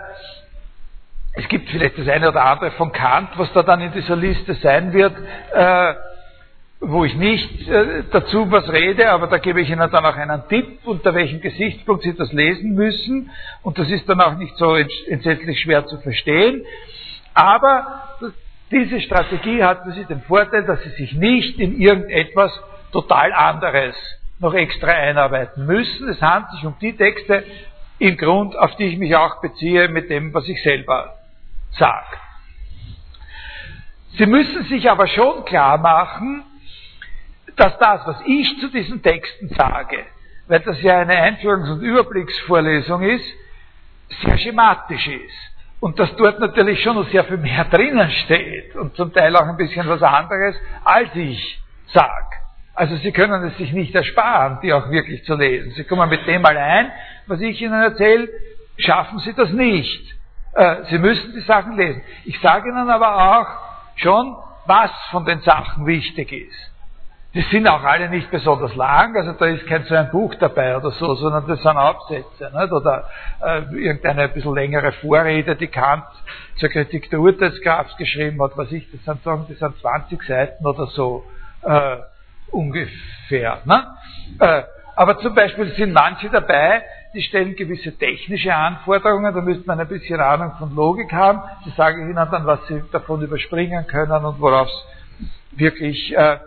[1.34, 4.54] es gibt vielleicht das eine oder andere von Kant, was da dann in dieser Liste
[4.54, 5.14] sein wird.
[5.52, 5.94] Äh,
[6.82, 10.42] wo ich nicht äh, dazu was rede, aber da gebe ich Ihnen dann auch einen
[10.48, 13.30] Tipp, unter welchem Gesichtspunkt Sie das lesen müssen.
[13.62, 16.64] Und das ist dann auch nicht so entsetzlich schwer zu verstehen.
[17.34, 18.02] Aber
[18.72, 22.50] Diese Strategie hat für Sie den Vorteil, dass Sie sich nicht in irgendetwas
[22.90, 23.94] total anderes
[24.38, 26.08] noch extra einarbeiten müssen.
[26.08, 27.44] Es handelt sich um die Texte
[27.98, 31.18] im Grund, auf die ich mich auch beziehe mit dem, was ich selber
[31.72, 32.16] sage.
[34.16, 36.42] Sie müssen sich aber schon klar machen,
[37.56, 39.98] dass das, was ich zu diesen Texten sage,
[40.48, 43.24] weil das ja eine Einführungs- und Überblicksvorlesung ist,
[44.24, 45.52] sehr schematisch ist.
[45.80, 49.48] Und dass dort natürlich schon noch sehr viel mehr drinnen steht und zum Teil auch
[49.48, 52.32] ein bisschen was anderes, als ich sage.
[52.74, 55.72] Also Sie können es sich nicht ersparen, die auch wirklich zu lesen.
[55.72, 56.90] Sie kommen mit dem allein,
[57.26, 58.28] was ich Ihnen erzähle,
[58.78, 60.14] schaffen Sie das nicht.
[60.54, 62.02] Äh, Sie müssen die Sachen lesen.
[62.24, 63.46] Ich sage Ihnen aber auch
[63.96, 64.36] schon,
[64.66, 66.71] was von den Sachen wichtig ist.
[67.34, 70.76] Die sind auch alle nicht besonders lang, also da ist kein so ein Buch dabei
[70.76, 72.72] oder so, sondern das sind Absätze, nicht?
[72.72, 73.08] oder
[73.42, 76.04] äh, irgendeine ein bisschen längere Vorrede, die Kant
[76.56, 80.66] zur Kritik der Urteilskraft geschrieben hat, was ich, das sind sagen, das sind 20 Seiten
[80.66, 81.24] oder so
[81.62, 81.96] äh,
[82.50, 83.62] ungefähr.
[83.64, 83.86] Ne?
[84.38, 84.62] Äh,
[84.94, 86.82] aber zum Beispiel sind manche dabei,
[87.14, 91.40] die stellen gewisse technische Anforderungen, da müsste man ein bisschen Ahnung von Logik haben.
[91.64, 96.38] Die sage ich Ihnen dann, was Sie davon überspringen können und worauf es wirklich äh,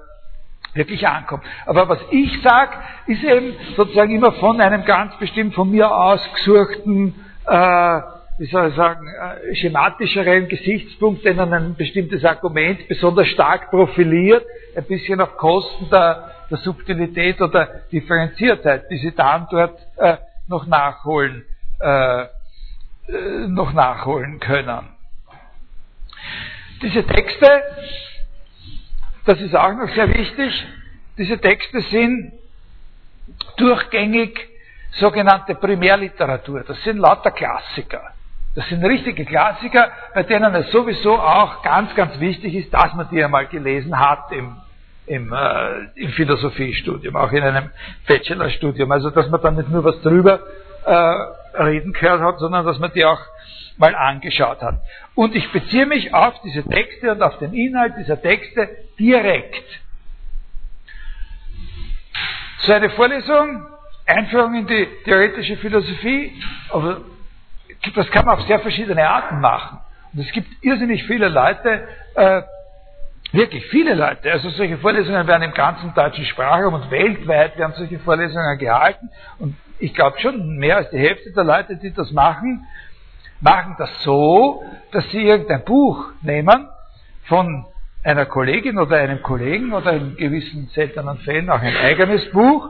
[0.75, 1.43] wirklich ankommt.
[1.65, 2.73] Aber was ich sage,
[3.07, 7.15] ist eben sozusagen immer von einem ganz bestimmt von mir ausgesuchten,
[7.47, 8.01] äh,
[8.37, 14.83] wie soll ich sagen, äh, schematischeren Gesichtspunkt, den ein bestimmtes Argument besonders stark profiliert, ein
[14.83, 21.45] bisschen auf Kosten der, der Subtilität oder Differenziertheit, die Sie dann dort äh, noch nachholen,
[21.79, 22.27] äh, äh
[23.47, 24.89] noch nachholen können.
[26.81, 27.63] Diese Texte
[29.25, 30.65] das ist auch noch sehr wichtig,
[31.17, 32.33] diese Texte sind
[33.57, 34.37] durchgängig
[34.91, 36.63] sogenannte Primärliteratur.
[36.67, 38.13] Das sind lauter Klassiker.
[38.53, 43.09] Das sind richtige Klassiker, bei denen es sowieso auch ganz, ganz wichtig ist, dass man
[43.09, 44.55] die einmal gelesen hat im,
[45.07, 47.69] im, äh, im Philosophiestudium, auch in einem
[48.07, 48.89] Bachelorstudium.
[48.91, 50.39] Also, dass man dann nicht nur was drüber
[50.85, 53.19] äh, reden gehört hat, sondern dass man die auch
[53.77, 54.75] mal angeschaut hat.
[55.15, 59.81] Und ich beziehe mich auf diese Texte und auf den Inhalt dieser Texte direkt.
[62.59, 63.67] So eine Vorlesung,
[64.05, 66.33] Einführung in die theoretische Philosophie,
[66.69, 67.01] aber
[67.93, 69.79] das kann man auf sehr verschiedene Arten machen.
[70.13, 72.41] Und es gibt irrsinnig viele Leute, äh,
[73.31, 77.99] wirklich viele Leute, also solche Vorlesungen werden im ganzen deutschen Sprachraum und weltweit werden solche
[77.99, 79.09] Vorlesungen gehalten.
[79.39, 82.65] Und ich glaube schon, mehr als die Hälfte der Leute, die das machen,
[83.41, 86.67] machen das so, dass sie irgendein Buch nehmen
[87.25, 87.65] von
[88.05, 92.69] einer Kollegin oder einem Kollegen oder in gewissen seltenen Fällen auch ein eigenes Buch,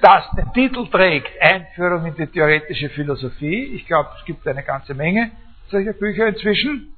[0.00, 3.74] das den Titel trägt Einführung in die theoretische Philosophie.
[3.74, 5.32] Ich glaube, es gibt eine ganze Menge
[5.68, 6.94] solcher Bücher inzwischen.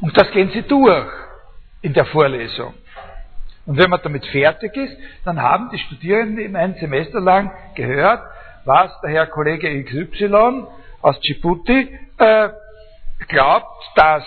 [0.00, 1.10] Und das gehen sie durch
[1.82, 2.74] in der Vorlesung.
[3.66, 8.22] Und wenn man damit fertig ist, dann haben die Studierenden ein Semester lang gehört,
[8.64, 10.66] was der Herr Kollege XY
[11.02, 11.88] aus Djibouti
[12.18, 12.48] äh,
[13.28, 14.24] glaubt, dass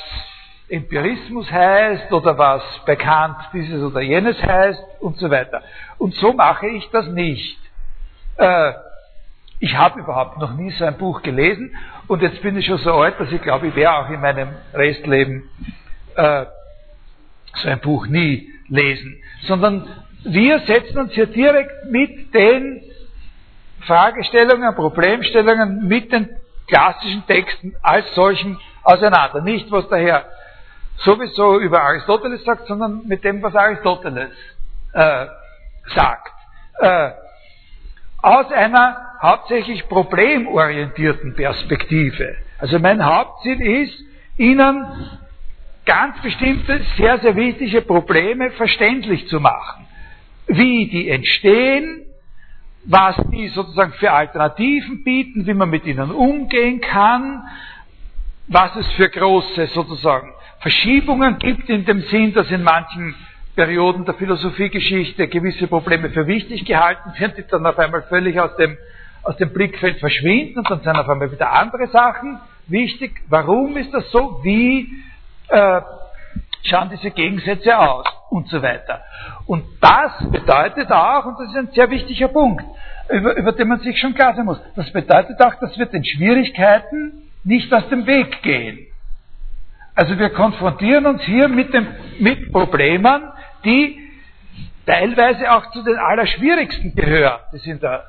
[0.74, 5.62] Empirismus heißt oder was bekannt dieses oder jenes heißt und so weiter.
[6.00, 7.60] Und so mache ich das nicht.
[8.38, 8.74] Äh,
[9.60, 11.76] ich habe überhaupt noch nie so ein Buch gelesen
[12.08, 14.50] und jetzt bin ich schon so alt, dass ich glaube, ich werde auch in meinem
[14.74, 15.48] Restleben
[16.16, 16.46] äh,
[17.58, 19.22] so ein Buch nie lesen.
[19.44, 19.88] Sondern
[20.24, 22.82] wir setzen uns hier direkt mit den
[23.82, 26.30] Fragestellungen, Problemstellungen, mit den
[26.68, 29.42] klassischen Texten als solchen auseinander.
[29.42, 30.33] Nicht, was der Herr
[30.98, 34.32] sowieso über Aristoteles sagt, sondern mit dem, was Aristoteles
[34.94, 35.26] äh,
[35.96, 36.32] sagt.
[36.80, 37.12] Äh,
[38.22, 42.36] aus einer hauptsächlich problemorientierten Perspektive.
[42.58, 44.00] Also mein Hauptziel ist,
[44.38, 44.86] Ihnen
[45.86, 49.86] ganz bestimmte, sehr, sehr wichtige Probleme verständlich zu machen.
[50.48, 52.06] Wie die entstehen,
[52.86, 57.44] was die sozusagen für Alternativen bieten, wie man mit ihnen umgehen kann,
[58.48, 63.14] was es für große sozusagen Verschiebungen gibt in dem Sinn, dass in manchen
[63.54, 68.56] Perioden der Philosophiegeschichte gewisse Probleme für wichtig gehalten sind, die dann auf einmal völlig aus
[68.56, 68.78] dem,
[69.24, 73.12] aus dem Blickfeld verschwinden und dann sind auf einmal wieder andere Sachen wichtig.
[73.28, 74.40] Warum ist das so?
[74.44, 74.88] Wie
[75.50, 75.82] äh,
[76.64, 79.02] schauen diese Gegensätze aus und so weiter.
[79.46, 82.64] Und das bedeutet auch, und das ist ein sehr wichtiger Punkt,
[83.10, 86.06] über, über den man sich schon klar sein muss, das bedeutet auch, dass wir den
[86.06, 88.88] Schwierigkeiten nicht aus dem Weg gehen.
[89.96, 91.88] Also wir konfrontieren uns hier mit, dem,
[92.20, 93.24] mit Problemen,
[93.64, 94.00] die
[94.86, 98.06] teilweise auch zu den allerschwierigsten gehören, die es in der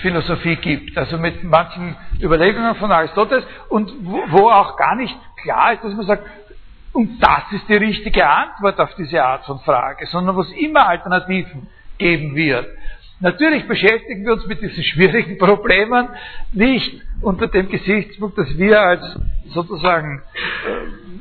[0.00, 0.96] Philosophie gibt.
[0.96, 5.92] Also mit manchen Überlegungen von Aristoteles und wo, wo auch gar nicht klar ist, dass
[5.94, 6.24] man sagt,
[6.92, 10.88] Und das ist die richtige Antwort auf diese Art von Frage, sondern wo es immer
[10.88, 12.66] Alternativen geben wird.
[13.20, 16.08] Natürlich beschäftigen wir uns mit diesen schwierigen Problemen
[16.52, 19.20] nicht unter dem Gesichtspunkt, dass wir als
[19.52, 20.22] sozusagen,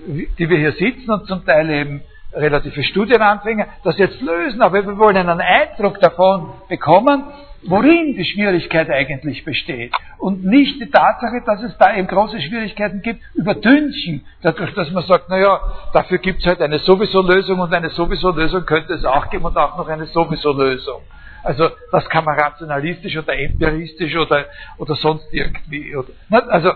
[0.08, 2.02] äh, die wir hier sitzen und zum Teil eben
[2.34, 7.24] relative Studienanfänger, das jetzt lösen, aber wir wollen einen Eindruck davon bekommen,
[7.64, 9.92] worin die Schwierigkeit eigentlich besteht.
[10.20, 15.04] Und nicht die Tatsache, dass es da eben große Schwierigkeiten gibt, übertünchen, dadurch, dass man
[15.04, 15.60] sagt, naja,
[15.92, 19.78] dafür gibt es halt eine Sowieso-Lösung und eine Sowieso-Lösung könnte es auch geben und auch
[19.78, 21.02] noch eine Sowieso-Lösung.
[21.44, 24.46] Also das kann man rationalistisch oder empiristisch oder,
[24.78, 25.96] oder sonst irgendwie.
[25.96, 26.10] Oder,
[26.50, 26.74] also,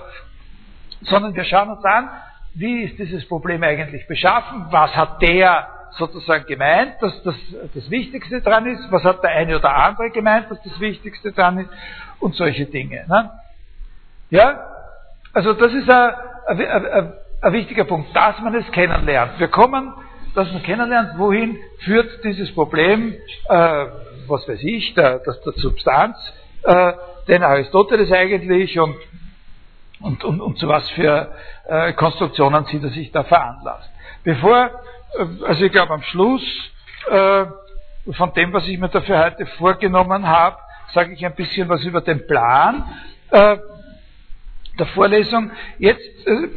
[1.01, 2.09] sondern wir schauen uns an,
[2.55, 7.35] wie ist dieses Problem eigentlich beschaffen, was hat der sozusagen gemeint, dass das
[7.73, 11.59] das Wichtigste dran ist, was hat der eine oder andere gemeint, dass das Wichtigste dran
[11.59, 11.69] ist
[12.19, 13.05] und solche Dinge.
[13.07, 13.31] Ne?
[14.29, 14.59] Ja,
[15.33, 16.13] also das ist ein,
[16.47, 19.39] ein, ein, ein wichtiger Punkt, dass man es kennenlernt.
[19.39, 19.93] Wir kommen,
[20.35, 23.13] dass man kennenlernt, wohin führt dieses Problem,
[23.49, 23.85] äh,
[24.27, 26.17] was weiß ich, der, der, der Substanz,
[26.63, 26.93] äh,
[27.27, 28.95] den Aristoteles eigentlich und
[30.03, 31.31] und, und, und zu was für
[31.65, 33.89] äh, Konstruktionen sieht er sich da veranlasst.
[34.23, 34.69] Bevor,
[35.17, 36.43] äh, also ich glaube am Schluss
[37.09, 37.45] äh,
[38.11, 40.57] von dem, was ich mir dafür heute vorgenommen habe,
[40.93, 42.83] sage ich ein bisschen was über den Plan
[43.31, 43.57] äh,
[44.77, 45.51] der Vorlesung.
[45.79, 46.49] Jetzt äh,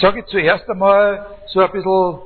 [0.00, 2.18] sage ich zuerst einmal so ein bisschen,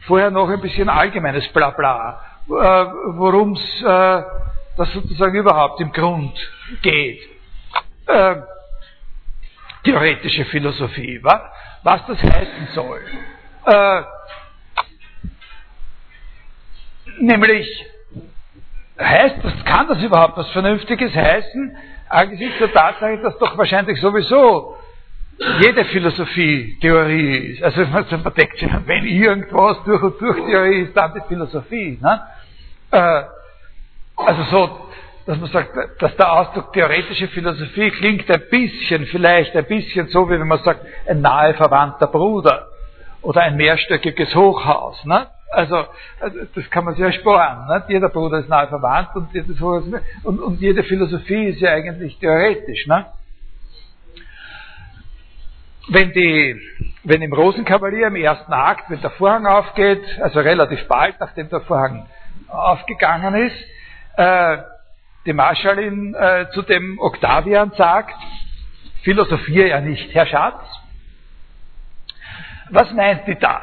[0.00, 4.22] vorher noch ein bisschen allgemeines Blabla, worum es äh,
[4.76, 6.34] das sozusagen überhaupt im Grund
[6.82, 7.20] geht.
[8.06, 8.36] Äh,
[9.84, 11.52] theoretische Philosophie, wa?
[11.82, 13.00] was das heißen soll.
[13.66, 14.02] Äh,
[17.20, 17.86] nämlich,
[18.98, 21.76] heißt das, kann das überhaupt was Vernünftiges heißen,
[22.08, 24.76] angesichts der Tatsache, dass doch wahrscheinlich sowieso
[25.60, 27.62] jede Philosophie Theorie ist.
[27.62, 31.98] Also man denkt sich, wenn irgendwas durch und durch Theorie ist, dann die Philosophie.
[32.00, 32.20] Ne?
[32.90, 33.22] Äh,
[34.16, 34.84] also so
[35.26, 35.70] dass man sagt,
[36.00, 40.62] dass der Ausdruck theoretische Philosophie klingt ein bisschen, vielleicht ein bisschen so, wie wenn man
[40.62, 42.66] sagt, ein nahe verwandter Bruder
[43.22, 45.02] oder ein mehrstöckiges Hochhaus.
[45.06, 45.26] Ne?
[45.50, 45.76] Also,
[46.20, 47.66] also das kann man sich ersparen.
[47.68, 47.84] Ne?
[47.88, 49.28] Jeder Bruder ist nahe verwandt und
[50.24, 52.86] und, und jede Philosophie ist ja eigentlich theoretisch.
[52.86, 53.06] Ne?
[55.88, 56.60] Wenn, die,
[57.04, 61.60] wenn im Rosenkavalier im ersten Akt, wenn der Vorhang aufgeht, also relativ bald, nachdem der
[61.60, 62.06] Vorhang
[62.48, 63.56] aufgegangen ist,
[64.16, 64.58] äh,
[65.26, 68.14] die Marschallin äh, zu dem Octavian sagt,
[69.02, 70.62] philosophiere ja nicht, Herr Schatz.
[72.70, 73.60] Was meint die da?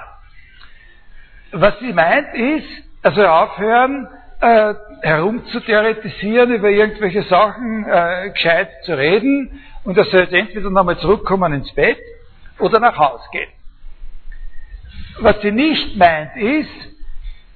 [1.51, 2.69] Was sie meint ist,
[3.01, 4.07] also aufhören,
[4.41, 10.97] äh, herumzutheoretisieren, über irgendwelche Sachen äh, gescheit zu reden und er soll jetzt entweder nochmal
[10.99, 11.97] zurückkommen ins Bett
[12.61, 13.49] oder nach Hause gehen.
[15.19, 16.91] Was sie nicht meint ist,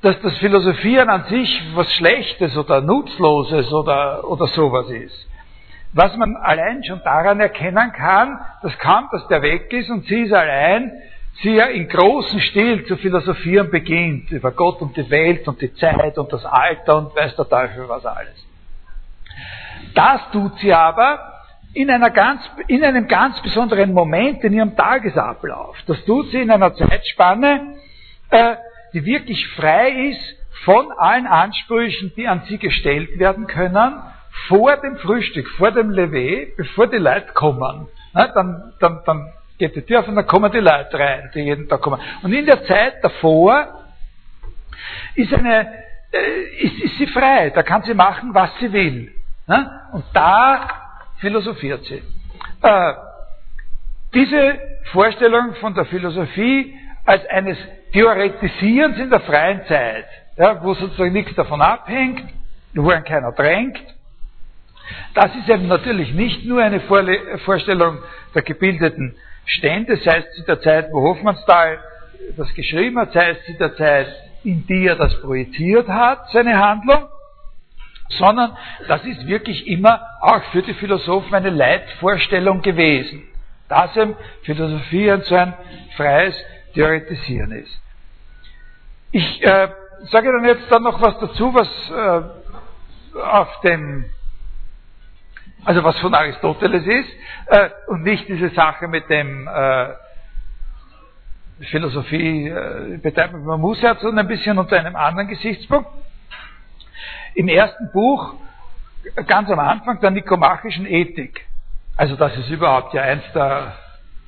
[0.01, 5.27] dass das Philosophieren an sich was Schlechtes oder Nutzloses oder, oder sowas ist.
[5.93, 10.23] Was man allein schon daran erkennen kann, dass kaum, dass der weg ist und sie
[10.23, 10.91] ist allein,
[11.41, 15.73] sie ja in großem Stil zu philosophieren beginnt, über Gott und die Welt und die
[15.73, 18.45] Zeit und das Alter und weiß der Teufel was alles.
[19.95, 21.34] Das tut sie aber
[21.75, 25.77] in, einer ganz, in einem ganz besonderen Moment in ihrem Tagesablauf.
[25.87, 27.75] Das tut sie in einer Zeitspanne,
[28.29, 28.55] äh,
[28.93, 34.01] die wirklich frei ist von allen Ansprüchen, die an sie gestellt werden können,
[34.47, 37.87] vor dem Frühstück, vor dem Levé, bevor die Leute kommen.
[38.13, 41.41] Na, dann, dann, dann geht die Tür auf und dann kommen die Leute rein, die
[41.41, 41.99] jeden Tag kommen.
[42.23, 43.83] Und in der Zeit davor
[45.15, 45.73] ist, eine,
[46.13, 49.11] äh, ist, ist sie frei, da kann sie machen, was sie will.
[49.45, 49.89] Na?
[49.91, 50.84] Und da
[51.19, 52.01] philosophiert sie.
[52.61, 52.93] Äh,
[54.13, 54.59] diese
[54.91, 56.73] Vorstellung von der Philosophie
[57.05, 57.57] als eines
[57.91, 60.05] Theoretisierens in der freien Zeit,
[60.37, 62.23] ja, wo sozusagen nichts davon abhängt,
[62.73, 63.79] wo ein keiner drängt.
[65.13, 66.81] Das ist eben natürlich nicht nur eine
[67.45, 67.99] Vorstellung
[68.33, 71.79] der gebildeten Stände, sei es zu der Zeit, wo Hofmannsthal
[72.37, 74.07] das geschrieben hat, sei es zu der Zeit,
[74.43, 77.05] in die er das projiziert hat, seine Handlung,
[78.09, 78.55] sondern
[78.87, 83.23] das ist wirklich immer auch für die Philosophen eine Leitvorstellung gewesen,
[83.67, 85.53] dass eben Philosophie so ein
[85.95, 86.35] freies
[86.73, 87.81] Theoretisieren ist.
[89.11, 89.69] Ich äh,
[90.11, 94.05] sage dann jetzt dann noch was dazu, was äh, auf dem,
[95.63, 97.09] also was von Aristoteles ist
[97.47, 99.93] äh, und nicht diese Sache mit dem äh,
[101.71, 105.89] Philosophie äh, betreibt man muss ja, sondern ein bisschen unter einem anderen Gesichtspunkt.
[107.35, 108.33] Im ersten Buch,
[109.27, 111.45] ganz am Anfang der nikomachischen Ethik,
[111.97, 113.75] also das ist überhaupt ja eins der,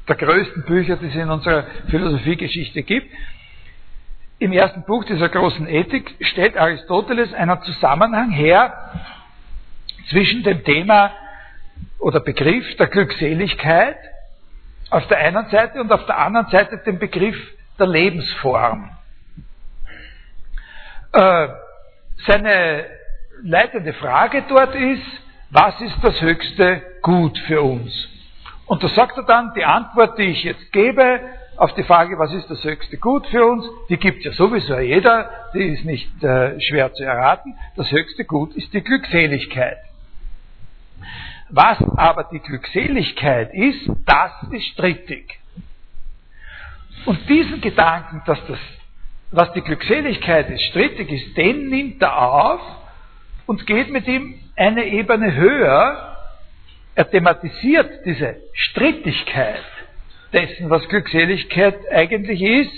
[0.08, 3.10] der größten Bücher, die es in unserer Philosophiegeschichte gibt,
[4.39, 8.91] im ersten Buch dieser großen Ethik stellt Aristoteles einen Zusammenhang her
[10.10, 11.12] zwischen dem Thema
[12.00, 13.98] oder Begriff der Glückseligkeit
[14.89, 17.38] auf der einen Seite und auf der anderen Seite dem Begriff
[17.80, 18.91] der Lebensform.
[21.13, 21.48] Äh,
[22.26, 22.97] seine
[23.43, 25.04] leitende Frage dort ist,
[25.50, 28.10] was ist das höchste Gut für uns?
[28.65, 31.21] Und da sagt er dann, die Antwort, die ich jetzt gebe
[31.56, 35.30] auf die Frage, was ist das höchste Gut für uns, die gibt ja sowieso jeder,
[35.54, 37.56] die ist nicht äh, schwer zu erraten.
[37.76, 39.78] Das höchste Gut ist die Glückseligkeit.
[41.50, 45.39] Was aber die Glückseligkeit ist, das ist strittig.
[47.06, 48.60] Und diesen Gedanken, dass das,
[49.32, 52.62] was die Glückseligkeit ist, strittig ist, den nimmt er auf
[53.48, 56.18] und geht mit ihm eine Ebene höher.
[56.94, 59.64] Er thematisiert diese Strittigkeit
[60.34, 62.74] dessen, was Glückseligkeit eigentlich ist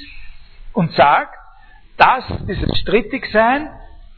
[0.73, 1.35] und sagt,
[1.97, 3.69] dass dieses Strittigsein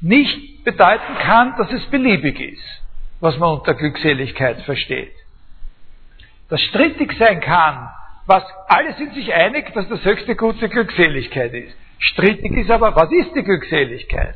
[0.01, 2.83] nicht bedeuten kann, dass es beliebig ist,
[3.19, 5.13] was man unter Glückseligkeit versteht.
[6.49, 7.89] Dass strittig sein kann,
[8.25, 11.75] was alle sind sich einig, dass das höchste Gut die Glückseligkeit ist.
[11.99, 14.35] Strittig ist aber, was ist die Glückseligkeit?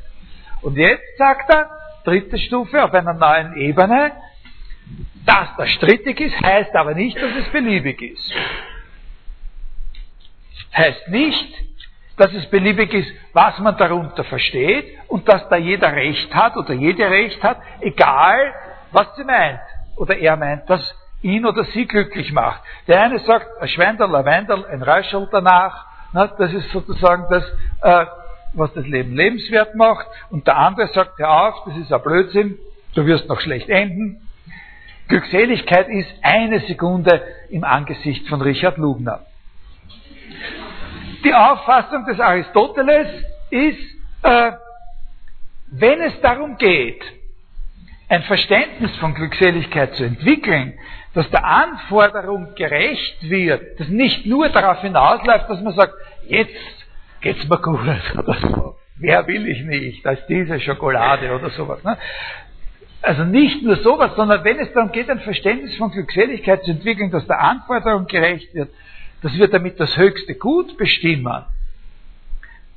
[0.61, 1.69] Und jetzt sagt er,
[2.05, 4.11] dritte Stufe auf einer neuen Ebene,
[5.25, 8.31] dass das strittig ist, heißt aber nicht, dass es beliebig ist.
[10.75, 11.53] Heißt nicht,
[12.17, 16.73] dass es beliebig ist, was man darunter versteht und dass da jeder Recht hat oder
[16.73, 18.53] jede Recht hat, egal
[18.91, 19.59] was sie meint
[19.97, 22.61] oder er meint, dass ihn oder sie glücklich macht.
[22.87, 27.43] Der eine sagt, ein Schweinderl, ein Weinderl, ein Räuschel danach, na, das ist sozusagen das,
[27.81, 28.05] äh,
[28.55, 30.07] was das Leben lebenswert macht.
[30.29, 32.57] Und der andere sagt, hör auf, das ist ein Blödsinn,
[32.93, 34.21] du wirst noch schlecht enden.
[35.07, 39.25] Glückseligkeit ist eine Sekunde im Angesicht von Richard Lugner.
[41.23, 43.07] Die Auffassung des Aristoteles
[43.49, 43.79] ist,
[44.23, 44.51] äh,
[45.71, 47.03] wenn es darum geht,
[48.07, 50.77] ein Verständnis von Glückseligkeit zu entwickeln,
[51.13, 55.93] das der Anforderung gerecht wird, das nicht nur darauf hinausläuft, dass man sagt,
[56.27, 56.84] jetzt
[57.21, 57.79] geht's mir gut
[58.17, 58.75] oder so.
[58.97, 61.83] Wer will ich nicht, als diese Schokolade oder sowas.
[61.83, 61.97] Ne?
[63.01, 67.11] Also nicht nur sowas, sondern wenn es darum geht, ein Verständnis von Glückseligkeit zu entwickeln,
[67.11, 68.69] das der Anforderung gerecht wird,
[69.21, 71.43] dass wir damit das höchste Gut bestimmen,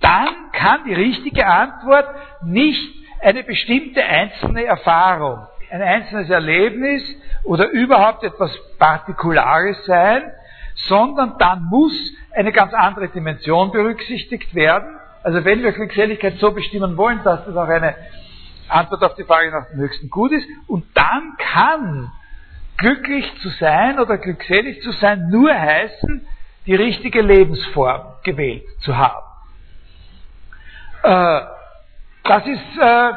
[0.01, 2.09] dann kann die richtige Antwort
[2.44, 7.03] nicht eine bestimmte einzelne Erfahrung, ein einzelnes Erlebnis
[7.44, 10.22] oder überhaupt etwas Partikulares sein,
[10.74, 11.92] sondern dann muss
[12.38, 14.96] eine ganz andere Dimension berücksichtigt werden.
[15.24, 17.96] Also wenn wir Glückseligkeit so bestimmen wollen, dass das auch eine
[18.68, 22.12] Antwort auf die Frage nach dem höchsten Gut ist, und dann kann
[22.77, 26.24] glücklich zu sein oder glückselig zu sein nur heißen,
[26.66, 29.27] die richtige Lebensform gewählt zu haben.
[31.03, 31.40] Äh,
[32.22, 33.12] das ist, äh,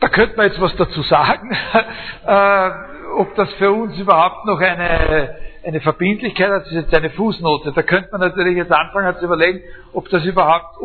[0.00, 1.56] da könnte man jetzt was dazu sagen,
[2.26, 2.70] äh,
[3.16, 7.72] ob das für uns überhaupt noch eine, eine Verbindlichkeit hat, das ist jetzt eine Fußnote.
[7.72, 9.60] Da könnte man natürlich jetzt anfangen zu überlegen,
[9.92, 10.76] ob das überhaupt,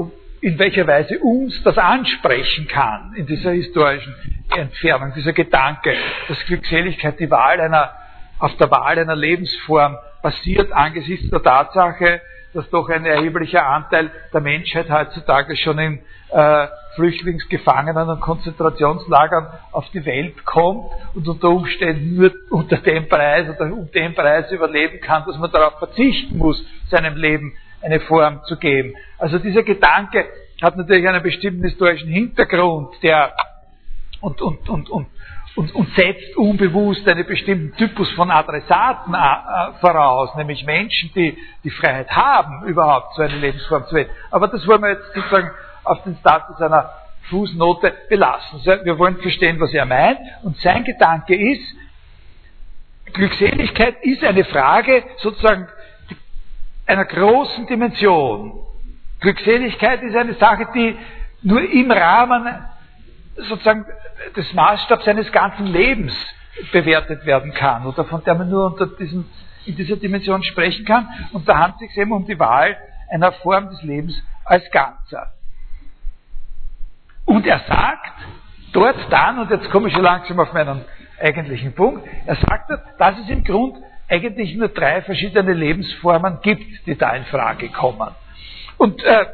[0.41, 4.15] in welcher Weise uns das ansprechen kann in dieser historischen
[4.55, 5.93] Entfernung, dieser Gedanke,
[6.27, 7.91] dass Glückseligkeit die Wahl einer,
[8.39, 12.21] auf der Wahl einer Lebensform basiert angesichts der Tatsache,
[12.53, 15.99] dass doch ein erheblicher Anteil der Menschheit heutzutage schon in
[16.31, 23.47] äh, Flüchtlingsgefangenen und Konzentrationslagern auf die Welt kommt und unter Umständen nur unter dem Preis
[23.49, 28.41] oder um den Preis überleben kann, dass man darauf verzichten muss, seinem Leben eine Form
[28.45, 28.93] zu geben.
[29.17, 30.25] Also dieser Gedanke
[30.61, 33.33] hat natürlich einen bestimmten historischen Hintergrund, der
[34.21, 35.07] und, und, und, und
[35.55, 41.69] und, und setzt unbewusst einen bestimmten Typus von Adressaten äh, voraus, nämlich Menschen, die die
[41.69, 44.09] Freiheit haben, überhaupt so eine Lebensform zu wählen.
[44.31, 45.51] Aber das wollen wir jetzt sozusagen
[45.83, 46.91] auf den Status einer
[47.29, 48.59] Fußnote belassen.
[48.83, 50.19] Wir wollen verstehen, was er meint.
[50.43, 51.75] Und sein Gedanke ist,
[53.13, 55.67] Glückseligkeit ist eine Frage sozusagen
[56.85, 58.59] einer großen Dimension.
[59.19, 60.97] Glückseligkeit ist eine Sache, die
[61.41, 62.47] nur im Rahmen
[63.47, 63.85] sozusagen
[64.35, 66.13] des Maßstabs seines ganzen Lebens
[66.71, 69.25] bewertet werden kann oder von der man nur unter diesem,
[69.65, 71.07] in dieser Dimension sprechen kann.
[71.31, 72.77] Und da handelt es sich eben um die Wahl
[73.09, 75.33] einer Form des Lebens als Ganzer.
[77.25, 78.11] Und er sagt
[78.73, 80.83] dort dann, und jetzt komme ich schon langsam auf meinen
[81.19, 83.77] eigentlichen Punkt, er sagt dass es im Grund
[84.07, 88.09] eigentlich nur drei verschiedene Lebensformen gibt, die da in Frage kommen.
[88.77, 89.25] Und äh,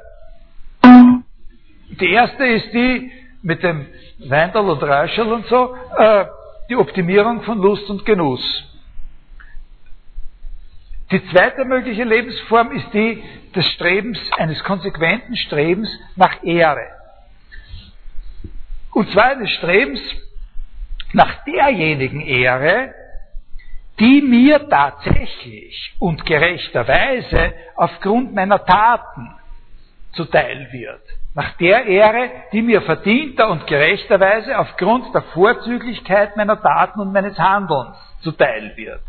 [2.02, 3.12] die erste ist die,
[3.46, 3.86] mit dem
[4.28, 6.26] Weindal und Räuschel und so, äh,
[6.68, 8.44] die Optimierung von Lust und Genuss.
[11.12, 13.24] Die zweite mögliche Lebensform ist die
[13.56, 16.88] des Strebens, eines konsequenten Strebens nach Ehre.
[18.92, 20.02] Und zwar eines Strebens
[21.14, 22.96] nach derjenigen Ehre,
[24.00, 29.36] die mir tatsächlich und gerechterweise aufgrund meiner Taten
[30.16, 31.02] zuteil wird.
[31.34, 37.38] Nach der Ehre, die mir verdienter und gerechterweise aufgrund der Vorzüglichkeit meiner Taten und meines
[37.38, 39.02] Handelns zuteil wird.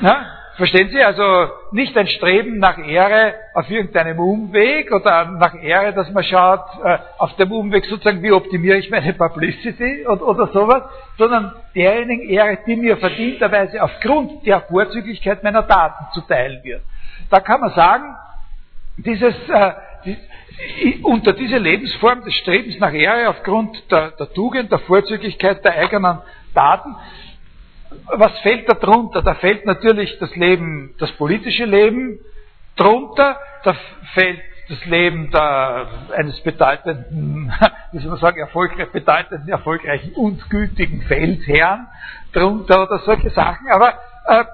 [0.00, 0.24] Ja,
[0.56, 1.02] verstehen Sie?
[1.02, 6.64] Also nicht ein Streben nach Ehre auf irgendeinem Umweg oder nach Ehre, dass man schaut,
[6.82, 10.84] äh, auf dem Umweg sozusagen, wie optimiere ich meine Publicity oder, oder sowas,
[11.18, 16.82] sondern derjenigen Ehre, die mir verdienterweise aufgrund der Vorzüglichkeit meiner Taten zuteil wird.
[17.30, 18.16] Da kann man sagen,
[18.96, 19.72] dieses, äh,
[20.04, 25.74] die, unter diese Lebensform des Strebens nach Ehre aufgrund der, der Tugend, der Vorzüglichkeit der
[25.74, 26.18] eigenen
[26.54, 26.96] Taten,
[28.06, 29.22] was fällt da drunter?
[29.22, 32.18] Da fällt natürlich das Leben, das politische Leben
[32.76, 33.74] drunter, da
[34.14, 35.86] fällt das Leben der,
[36.16, 37.52] eines bedeutenden,
[37.92, 41.86] wie soll man sagen, erfolgreich, bedeutenden, erfolgreichen und gültigen Feldherrn
[42.32, 43.68] drunter oder solche Sachen.
[43.68, 43.94] Aber
[44.26, 44.44] äh,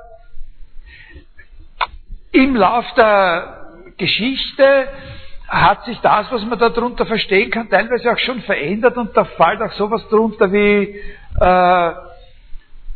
[2.32, 3.61] im Lauf der
[3.97, 4.88] Geschichte
[5.49, 9.61] hat sich das, was man darunter verstehen kann, teilweise auch schon verändert und da fällt
[9.61, 10.99] auch sowas drunter wie
[11.40, 11.93] äh,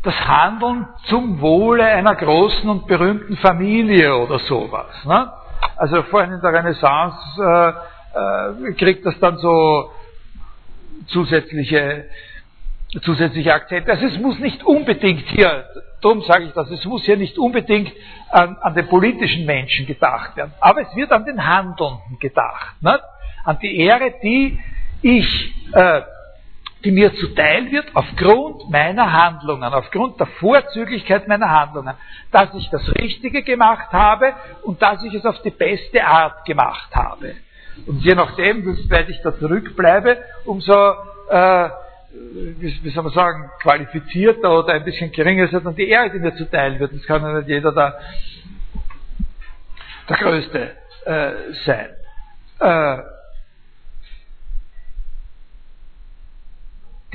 [0.02, 5.04] das Handeln zum Wohle einer großen und berühmten Familie oder sowas.
[5.04, 5.30] Ne?
[5.76, 9.90] Also vorhin in der Renaissance äh, äh, kriegt das dann so
[11.08, 12.06] zusätzliche,
[13.02, 13.90] zusätzliche Akzente.
[13.90, 15.64] Also es muss nicht unbedingt hier,
[16.00, 17.92] darum sage ich das, es muss hier nicht unbedingt
[18.30, 22.80] an, an den politischen Menschen gedacht werden, aber es wird an den Handelnden gedacht.
[22.80, 23.00] Ne?
[23.44, 24.58] An die Ehre, die
[25.02, 26.02] ich äh,
[26.86, 31.94] die mir zuteil wird aufgrund meiner Handlungen, aufgrund der Vorzüglichkeit meiner Handlungen,
[32.30, 36.94] dass ich das Richtige gemacht habe und dass ich es auf die beste Art gemacht
[36.94, 37.34] habe.
[37.86, 40.92] Und je nachdem, wie weit ich da zurückbleibe, umso,
[41.28, 41.68] äh,
[42.58, 46.34] wie, soll man sagen, qualifizierter oder ein bisschen geringer ist dann die Ehre, die mir
[46.34, 46.94] zuteil wird.
[46.94, 47.98] Das kann ja nicht jeder der,
[50.08, 51.32] der Größte äh,
[51.64, 51.88] sein.
[52.60, 53.16] Äh,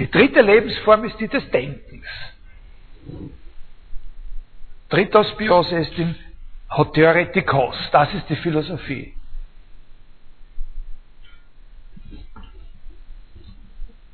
[0.01, 2.07] Die dritte Lebensform ist die des Denkens.
[4.89, 6.15] Drittens bios est in
[6.71, 7.75] Hotheoretikos.
[7.91, 9.13] Das ist die Philosophie.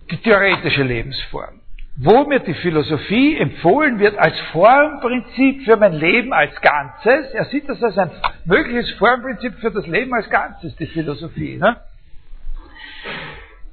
[0.09, 1.61] Die theoretische Lebensform.
[1.97, 7.31] Wo mir die Philosophie empfohlen wird als Formprinzip für mein Leben als Ganzes.
[7.33, 8.11] Er sieht das als ein
[8.45, 11.57] mögliches Formprinzip für das Leben als Ganzes, die Philosophie.
[11.57, 11.77] Ne?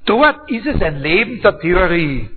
[0.05, 2.29] Dort ist es ein Leben der Theorie.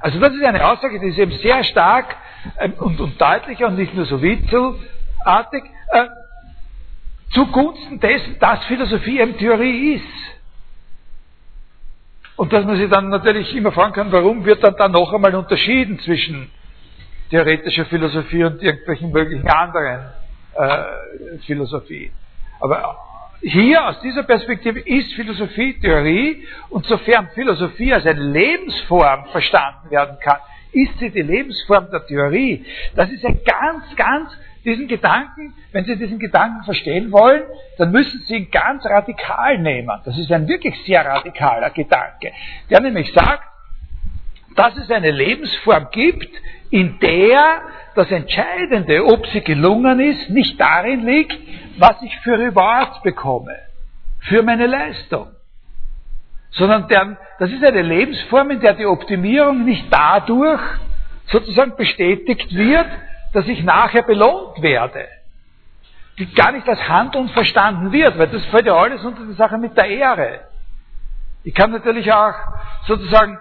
[0.00, 2.16] Also das ist eine Aussage, die ist eben sehr stark
[2.58, 6.06] ähm, und, und deutlicher und nicht nur so witzelartig, äh,
[7.30, 10.31] zugunsten dessen, dass Philosophie eben Theorie ist.
[12.36, 15.34] Und dass man sich dann natürlich immer fragen kann, warum wird dann da noch einmal
[15.34, 16.50] unterschieden zwischen
[17.30, 20.06] theoretischer Philosophie und irgendwelchen möglichen anderen
[20.54, 22.10] äh, Philosophie.
[22.60, 22.96] Aber
[23.40, 30.16] hier aus dieser Perspektive ist Philosophie Theorie und sofern Philosophie als eine Lebensform verstanden werden
[30.20, 30.38] kann,
[30.72, 32.64] ist sie die Lebensform der Theorie.
[32.94, 34.30] Das ist ein ganz, ganz,
[34.64, 37.42] diesen Gedanken, wenn Sie diesen Gedanken verstehen wollen,
[37.78, 40.00] dann müssen Sie ihn ganz radikal nehmen.
[40.04, 42.32] Das ist ein wirklich sehr radikaler Gedanke,
[42.70, 43.42] der nämlich sagt,
[44.54, 46.30] dass es eine Lebensform gibt,
[46.70, 47.62] in der
[47.94, 51.38] das Entscheidende, ob sie gelungen ist, nicht darin liegt,
[51.78, 53.56] was ich für Reward bekomme,
[54.20, 55.28] für meine Leistung.
[56.50, 60.60] Sondern der, das ist eine Lebensform, in der die Optimierung nicht dadurch
[61.26, 62.86] sozusagen bestätigt wird,
[63.32, 65.08] dass ich nachher belohnt werde.
[66.18, 69.58] Die gar nicht als Handeln verstanden wird, weil das fällt ja alles unter die Sache
[69.58, 70.40] mit der Ehre.
[71.44, 72.34] Ich kann natürlich auch
[72.86, 73.38] sozusagen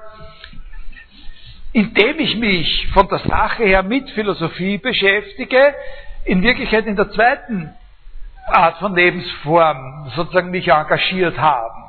[1.73, 5.73] indem ich mich von der Sache her mit Philosophie beschäftige,
[6.25, 7.73] in Wirklichkeit in der zweiten
[8.47, 11.83] Art von Lebensform sozusagen mich engagiert haben.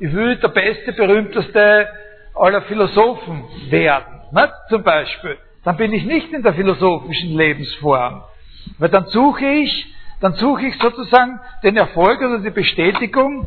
[0.00, 1.88] Ich will der beste, berühmteste
[2.34, 4.52] aller Philosophen werden, nicht?
[4.68, 5.38] zum Beispiel.
[5.68, 8.22] Dann bin ich nicht in der philosophischen Lebensform.
[8.78, 13.44] Weil dann suche ich, dann suche ich sozusagen den Erfolg oder die Bestätigung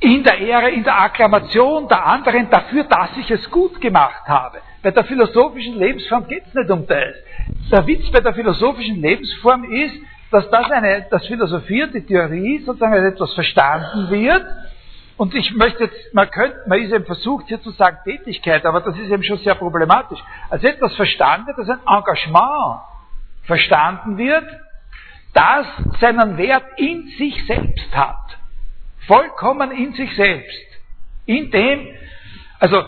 [0.00, 4.62] in der Ehre, in der Akklamation der anderen dafür, dass ich es gut gemacht habe.
[4.82, 7.14] Bei der philosophischen Lebensform geht es nicht um das.
[7.70, 9.96] Der Witz bei der philosophischen Lebensform ist,
[10.30, 14.46] dass das eine, das Philosophie die Theorie sozusagen als etwas verstanden wird.
[15.16, 18.80] Und ich möchte jetzt, man könnte, man ist eben versucht hier zu sagen Tätigkeit, aber
[18.80, 20.22] das ist eben schon sehr problematisch.
[20.50, 22.80] Als etwas verstanden, das ein Engagement
[23.44, 24.44] verstanden wird,
[25.32, 25.66] das
[26.00, 28.38] seinen Wert in sich selbst hat.
[29.06, 30.66] Vollkommen in sich selbst.
[31.24, 31.86] In dem,
[32.60, 32.82] also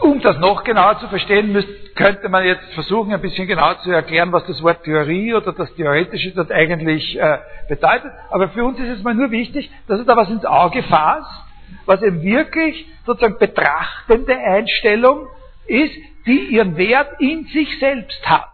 [0.00, 3.90] um das noch genauer zu verstehen, müsst, könnte man jetzt versuchen, ein bisschen genauer zu
[3.90, 8.10] erklären, was das Wort Theorie oder das Theoretische dort eigentlich äh, bedeutet.
[8.30, 11.44] Aber für uns ist es mal nur wichtig, dass er da was ins Auge fasst,
[11.86, 15.26] was eben wirklich sozusagen betrachtende Einstellung
[15.66, 15.94] ist,
[16.26, 18.48] die ihren Wert in sich selbst hat.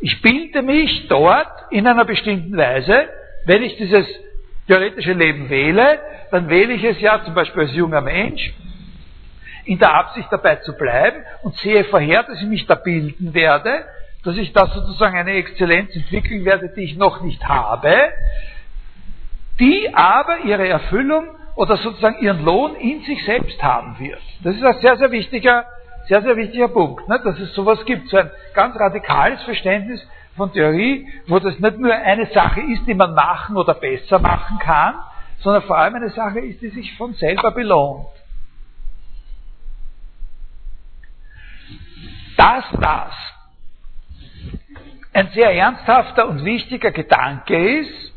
[0.00, 3.08] Ich bilde mich dort in einer bestimmten Weise,
[3.46, 4.06] wenn ich dieses
[4.66, 6.00] theoretische Leben wähle,
[6.30, 8.52] dann wähle ich es ja zum Beispiel als junger Mensch
[9.64, 13.84] in der Absicht dabei zu bleiben und sehe vorher, dass ich mich da bilden werde,
[14.24, 17.94] dass ich da sozusagen eine Exzellenz entwickeln werde, die ich noch nicht habe,
[19.58, 24.20] die aber ihre Erfüllung oder sozusagen ihren Lohn in sich selbst haben wird.
[24.42, 25.66] Das ist ein sehr, sehr wichtiger
[26.08, 30.52] sehr, sehr wichtiger Punkt, ne, dass es sowas gibt, so ein ganz radikales Verständnis von
[30.52, 34.94] Theorie, wo das nicht nur eine Sache ist, die man machen oder besser machen kann,
[35.38, 38.06] sondern vor allem eine Sache ist, die sich von selber belohnt.
[42.36, 43.12] Dass das
[45.12, 48.11] ein sehr ernsthafter und wichtiger Gedanke ist,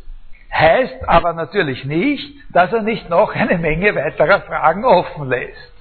[0.55, 5.73] heißt aber natürlich nicht, dass er nicht noch eine Menge weiterer Fragen offen lässt.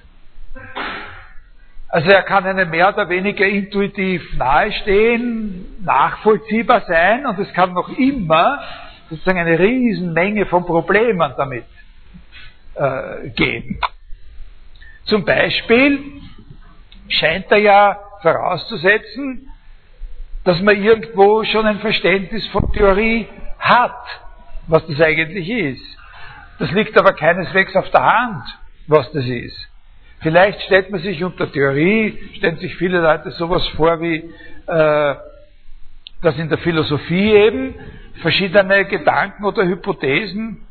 [1.87, 7.89] Also er kann einem mehr oder weniger intuitiv nahestehen, nachvollziehbar sein und es kann noch
[7.97, 8.61] immer
[9.09, 11.65] sozusagen eine Riesenmenge von Problemen damit
[12.75, 13.79] äh, geben.
[15.05, 15.99] Zum Beispiel
[17.07, 19.49] scheint er ja vorauszusetzen,
[20.43, 23.27] dass man irgendwo schon ein Verständnis von Theorie
[23.59, 24.24] hat,
[24.67, 25.97] was das eigentlich ist.
[26.59, 28.43] Das liegt aber keineswegs auf der Hand,
[28.87, 29.69] was das ist.
[30.19, 34.17] Vielleicht stellt man sich unter Theorie, stellen sich viele Leute sowas vor wie,
[34.67, 35.15] äh,
[36.21, 37.75] dass in der Philosophie eben
[38.21, 40.65] verschiedene Gedanken oder Hypothesen,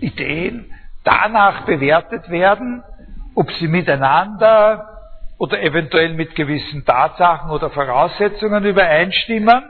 [0.00, 0.70] Ideen
[1.04, 2.82] danach bewertet werden,
[3.34, 4.98] ob sie miteinander
[5.38, 9.62] oder eventuell mit gewissen Tatsachen oder Voraussetzungen übereinstimmen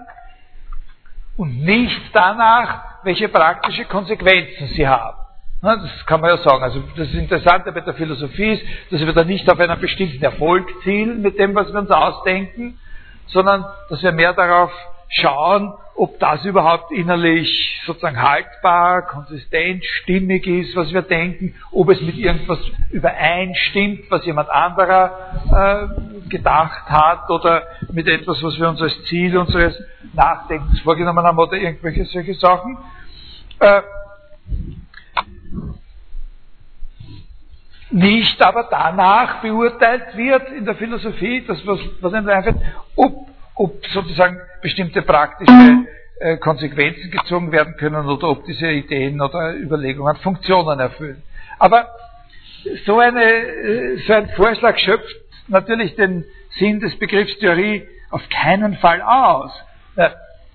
[1.40, 5.16] und nicht danach, welche praktische Konsequenzen sie haben.
[5.62, 6.62] Das kann man ja sagen.
[6.62, 10.68] Also das Interessante bei der Philosophie ist, dass wir da nicht auf einen bestimmten Erfolg
[10.84, 12.78] zielen mit dem, was wir uns ausdenken,
[13.28, 14.70] sondern dass wir mehr darauf
[15.08, 22.00] schauen, ob das überhaupt innerlich sozusagen haltbar, konsistent, stimmig ist, was wir denken, ob es
[22.00, 22.58] mit irgendwas
[22.90, 25.90] übereinstimmt, was jemand anderer
[26.24, 29.78] äh, gedacht hat oder mit etwas, was wir uns als Ziel unseres
[30.14, 32.78] Nachdenkens vorgenommen haben oder irgendwelche solche Sachen.
[33.58, 33.82] Äh,
[37.90, 42.54] nicht aber danach beurteilt wird in der Philosophie, das was, was einfach,
[42.96, 43.29] ob,
[43.60, 45.84] ob sozusagen bestimmte praktische
[46.18, 51.22] äh, Konsequenzen gezogen werden können oder ob diese Ideen oder Überlegungen Funktionen erfüllen.
[51.58, 51.88] Aber
[52.86, 55.14] so, eine, äh, so ein Vorschlag schöpft
[55.48, 56.24] natürlich den
[56.58, 59.52] Sinn des Begriffs Theorie auf keinen Fall aus.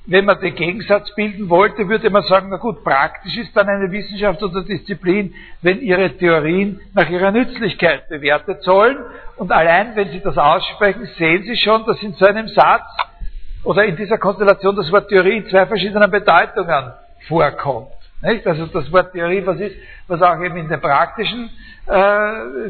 [0.08, 3.92] Wenn man den Gegensatz bilden wollte, würde man sagen, na gut, praktisch ist dann eine
[3.92, 5.34] Wissenschaft oder Disziplin,
[5.64, 8.98] wenn ihre Theorien nach ihrer Nützlichkeit bewertet sollen.
[9.38, 12.86] Und allein, wenn Sie das aussprechen, sehen Sie schon, dass in so einem Satz
[13.64, 16.94] oder in dieser Konstellation das Wort Theorie in zwei verschiedenen Bedeutungen
[17.28, 17.90] vorkommt.
[18.22, 18.46] Nicht?
[18.46, 19.76] Also das Wort Theorie, was ist,
[20.08, 21.50] was auch eben in den praktischen
[21.88, 21.92] äh,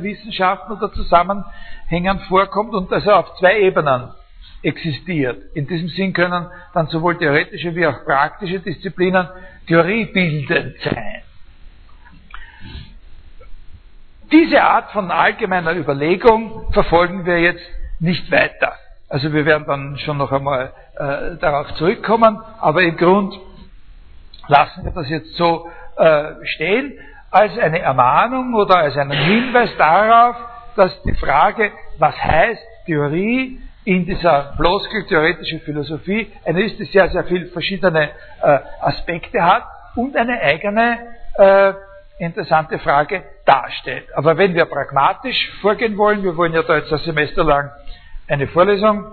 [0.01, 4.13] Wissenschaften oder Zusammenhängen vorkommt und also auf zwei Ebenen
[4.66, 5.55] existiert.
[5.55, 9.28] In diesem Sinn können dann sowohl theoretische wie auch praktische Disziplinen
[9.68, 11.22] theoriebildend sein.
[14.32, 17.63] Diese Art von allgemeiner Überlegung verfolgen wir jetzt
[17.99, 18.74] nicht weiter.
[19.07, 23.39] Also wir werden dann schon noch einmal äh, darauf zurückkommen, aber im Grund
[24.47, 26.97] lassen wir das jetzt so äh, stehen
[27.30, 30.36] als eine Ermahnung oder als einen Hinweis darauf,
[30.76, 37.23] dass die Frage, was heißt Theorie, in dieser Floskel-theoretischen Philosophie eine ist, die sehr, sehr
[37.23, 38.09] viele verschiedene
[38.41, 39.63] äh, Aspekte hat
[39.95, 40.97] und eine eigene
[41.38, 41.73] äh,
[42.17, 44.07] interessante Frage darstellt.
[44.15, 47.69] Aber wenn wir pragmatisch vorgehen wollen, wir wollen ja da jetzt ein Semester lang
[48.27, 49.05] eine Vorlesung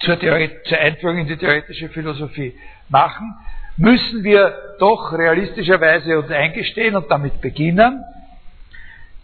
[0.00, 2.54] zur, zur Einführung in die theoretische Philosophie
[2.90, 3.34] machen,
[3.78, 8.04] müssen wir doch realistischerweise uns eingestehen und damit beginnen,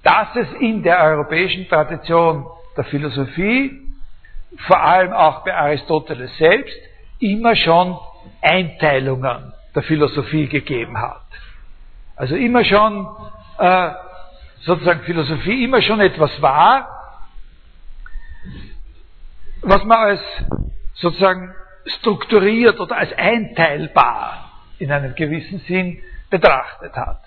[0.02, 2.46] dass es in der europäischen Tradition
[2.76, 3.87] der Philosophie
[4.56, 6.76] vor allem auch bei Aristoteles selbst,
[7.18, 7.98] immer schon
[8.40, 11.22] Einteilungen der Philosophie gegeben hat.
[12.16, 13.06] Also immer schon
[13.58, 13.90] äh,
[14.60, 16.88] sozusagen Philosophie immer schon etwas war,
[19.62, 20.20] was man als
[20.94, 21.54] sozusagen
[21.86, 27.22] strukturiert oder als einteilbar in einem gewissen Sinn betrachtet hat.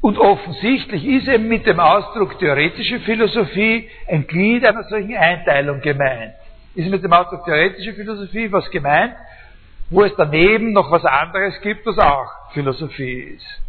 [0.00, 6.34] Und offensichtlich ist eben mit dem Ausdruck theoretische Philosophie ein Glied einer solchen Einteilung gemeint.
[6.74, 9.14] Ist mit dem Ausdruck theoretische Philosophie was gemeint,
[9.90, 13.62] wo es daneben noch was anderes gibt, was auch Philosophie ist.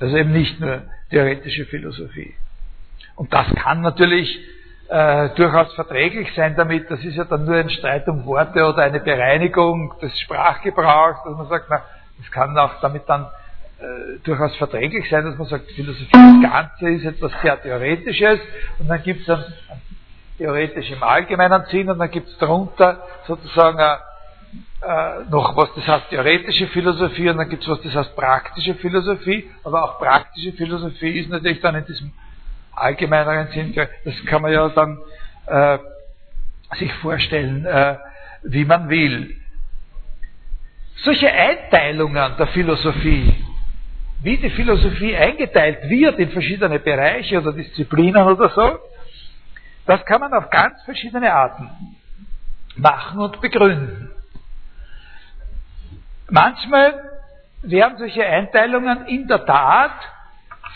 [0.00, 2.34] Also eben nicht nur theoretische Philosophie.
[3.14, 4.38] Und das kann natürlich
[4.88, 6.90] äh, durchaus verträglich sein damit.
[6.90, 11.36] Das ist ja dann nur ein Streit um Worte oder eine Bereinigung des Sprachgebrauchs, dass
[11.36, 11.82] man sagt, na,
[12.18, 13.26] das kann auch damit dann
[13.78, 18.40] äh, durchaus verträglich sein, dass man sagt, Philosophie das Ganze ist etwas sehr Theoretisches
[18.78, 19.44] und dann gibt es dann
[20.38, 23.96] theoretisch im allgemeinen Sinn und dann gibt es darunter sozusagen äh,
[24.82, 28.74] äh, noch was, das heißt theoretische Philosophie und dann gibt es was, das heißt praktische
[28.74, 32.12] Philosophie, aber auch praktische Philosophie ist natürlich dann in diesem
[32.74, 34.98] allgemeineren Sinn, das kann man ja dann
[35.46, 35.78] äh,
[36.78, 37.96] sich vorstellen, äh,
[38.42, 39.36] wie man will.
[40.96, 43.34] Solche Einteilungen der Philosophie,
[44.26, 48.78] wie die Philosophie eingeteilt wird in verschiedene Bereiche oder Disziplinen oder so,
[49.86, 51.70] das kann man auf ganz verschiedene Arten
[52.74, 54.10] machen und begründen.
[56.28, 57.20] Manchmal
[57.62, 59.94] werden solche Einteilungen in der Tat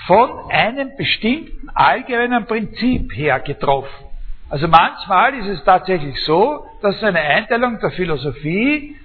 [0.07, 4.07] von einem bestimmten allgemeinen Prinzip her getroffen.
[4.49, 8.97] Also manchmal ist es tatsächlich so, dass eine Einteilung der Philosophie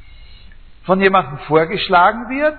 [0.83, 2.55] von jemandem vorgeschlagen wird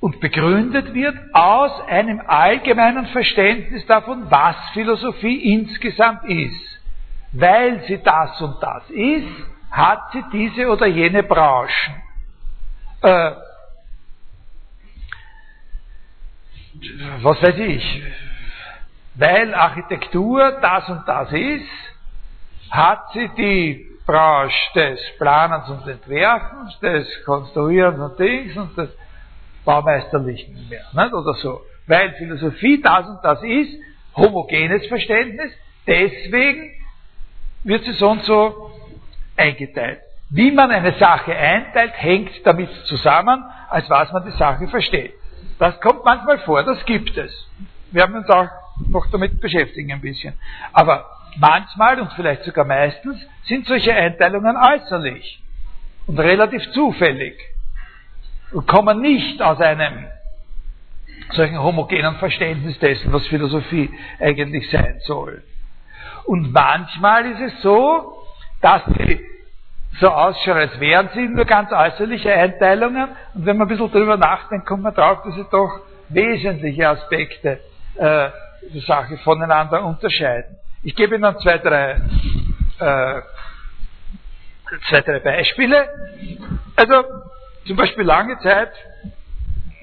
[0.00, 6.80] und begründet wird aus einem allgemeinen Verständnis davon, was Philosophie insgesamt ist.
[7.32, 9.28] Weil sie das und das ist,
[9.70, 12.02] hat sie diese oder jene Branchen.
[13.02, 13.32] Äh,
[17.20, 18.02] was weiß ich,
[19.14, 21.68] weil Architektur das und das ist,
[22.70, 28.90] hat sie die Branche des Planens und Entwerfens, des Konstruierens und Dings und des
[29.64, 31.14] Baumeisterlichen mehr, nicht?
[31.14, 31.62] oder so.
[31.86, 33.72] Weil Philosophie das und das ist,
[34.16, 35.52] homogenes Verständnis,
[35.86, 36.70] deswegen
[37.64, 38.70] wird sie so und so
[39.36, 40.00] eingeteilt.
[40.30, 45.14] Wie man eine Sache einteilt, hängt damit zusammen, als was man die Sache versteht.
[45.58, 47.32] Das kommt manchmal vor, das gibt es.
[47.90, 48.48] Wir haben uns auch
[48.88, 50.34] noch damit beschäftigen ein bisschen.
[50.72, 51.06] Aber
[51.36, 55.42] manchmal und vielleicht sogar meistens sind solche Einteilungen äußerlich
[56.06, 57.36] und relativ zufällig
[58.52, 60.06] und kommen nicht aus einem
[61.32, 65.42] solchen homogenen Verständnis dessen, was Philosophie eigentlich sein soll.
[66.24, 68.24] Und manchmal ist es so,
[68.60, 69.20] dass die
[70.00, 73.08] so ausschauen, als wären sie nur ganz äußerliche Einteilungen.
[73.34, 77.60] Und wenn man ein bisschen darüber nachdenkt, kommt man drauf, dass sie doch wesentliche Aspekte
[77.96, 80.56] äh, der Sache voneinander unterscheiden.
[80.82, 82.00] Ich gebe Ihnen zwei, drei,
[82.78, 83.20] äh,
[84.88, 85.88] zwei, drei Beispiele.
[86.76, 87.04] Also
[87.70, 88.72] zum Beispiel lange Zeit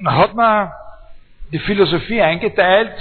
[0.05, 0.73] hat man
[1.53, 2.91] die Philosophie eingeteilt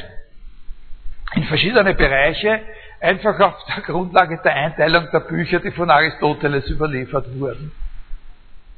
[1.35, 2.61] in verschiedene Bereiche,
[3.01, 7.73] einfach auf der Grundlage der Einteilung der Bücher, die von Aristoteles überliefert wurden.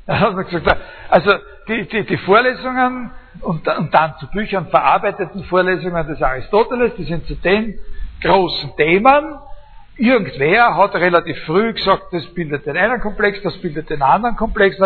[0.06, 0.78] Da hat
[1.10, 1.34] also
[1.68, 3.10] die, die, die Vorlesungen
[3.42, 7.78] und, und, dann zu Büchern verarbeiteten Vorlesungen des Aristoteles, die sind zu den
[8.22, 9.34] großen Themen.
[9.98, 14.76] Irgendwer hat relativ früh gesagt, das bildet den einen Komplex, das bildet den anderen Komplex.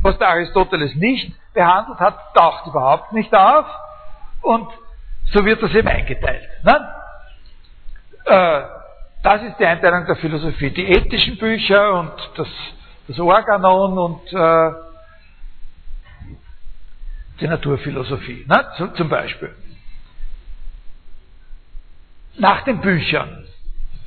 [0.00, 3.66] Was der Aristoteles nicht behandelt hat, taucht überhaupt nicht auf.
[4.40, 4.66] Und
[5.26, 6.48] so wird das eben eingeteilt.
[6.64, 6.88] Ne?
[8.24, 8.62] Äh,
[9.22, 10.70] das ist die Einteilung der Philosophie.
[10.70, 12.48] Die ethischen Bücher und das,
[13.08, 14.72] das Organon und äh,
[17.40, 18.72] die Naturphilosophie, ne?
[18.78, 19.54] zum, zum Beispiel.
[22.38, 23.44] Nach den Büchern.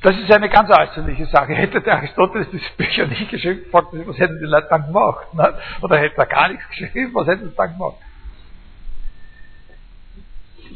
[0.06, 1.52] Das ist eine ganz äußerliche Sache.
[1.52, 5.34] Hätte der Aristoteles diese Bücher nicht geschrieben, was hätten die Leute dann gemacht?
[5.34, 5.52] Ne?
[5.82, 7.96] Oder hätte er gar nichts geschrieben, was hätten sie dann gemacht?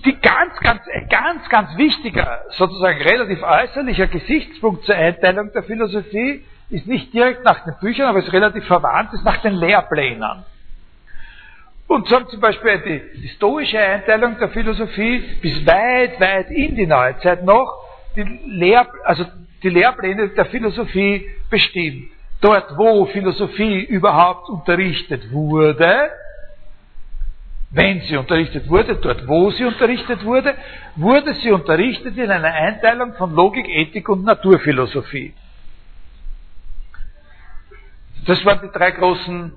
[0.04, 6.88] die ganz, ganz, ganz, ganz wichtiger, sozusagen relativ äußerlicher Gesichtspunkt zur Einteilung der Philosophie ist
[6.88, 10.44] nicht direkt nach den Büchern, aber ist relativ verwandt, ist nach den Lehrplänen.
[11.86, 17.44] Und so zum Beispiel die, stoische Einteilung der Philosophie bis weit, weit in die Neuzeit
[17.44, 19.24] noch die, Lehr, also
[19.62, 22.10] die Lehrpläne der Philosophie bestimmt.
[22.40, 26.10] Dort, wo Philosophie überhaupt unterrichtet wurde,
[27.70, 30.54] wenn sie unterrichtet wurde, dort wo sie unterrichtet wurde,
[30.96, 35.34] wurde sie unterrichtet in einer Einteilung von Logik, Ethik und Naturphilosophie.
[38.26, 39.52] Das waren die drei großen,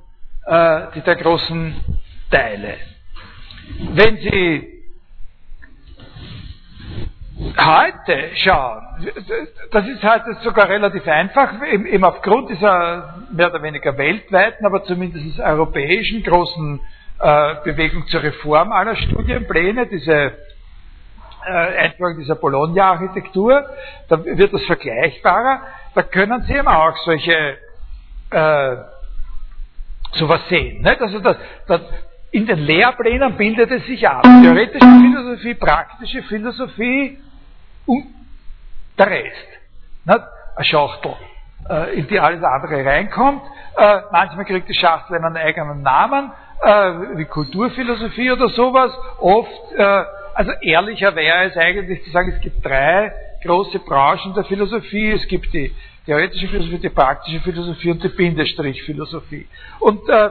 [0.46, 1.76] äh, die drei großen
[2.30, 2.78] Teile.
[3.94, 4.73] Wenn Sie
[7.58, 8.82] heute schauen,
[9.72, 15.40] das ist heute sogar relativ einfach, eben aufgrund dieser mehr oder weniger weltweiten, aber zumindest
[15.40, 16.80] europäischen großen
[17.20, 20.34] äh, Bewegung zur Reform aller Studienpläne, diese
[21.46, 23.66] äh, Einführung dieser Bologna-Architektur,
[24.10, 25.62] da wird das vergleichbarer,
[25.96, 27.58] da können Sie eben auch solche
[28.32, 28.76] äh,
[30.14, 30.82] sowas sehen.
[30.82, 31.02] Nicht?
[31.02, 31.38] Also das,
[31.68, 31.82] das,
[32.32, 34.24] in den Lehrplänen bildet es sich ab.
[34.24, 37.18] Theoretische Philosophie, praktische Philosophie
[38.98, 39.48] der Rest.
[40.06, 40.20] Nicht?
[40.56, 41.16] Eine Schachtel,
[41.70, 43.42] äh, in die alles andere reinkommt.
[43.76, 46.32] Äh, manchmal kriegt die Schachtel einen eigenen Namen,
[46.62, 48.92] äh, wie Kulturphilosophie oder sowas.
[49.20, 50.04] Oft, äh,
[50.36, 53.12] also ehrlicher wäre es eigentlich zu sagen, es gibt drei
[53.44, 55.12] große Branchen der Philosophie.
[55.12, 55.74] Es gibt die
[56.06, 59.48] theoretische Philosophie, die praktische Philosophie und die Bindestrichphilosophie.
[59.80, 60.30] Und äh,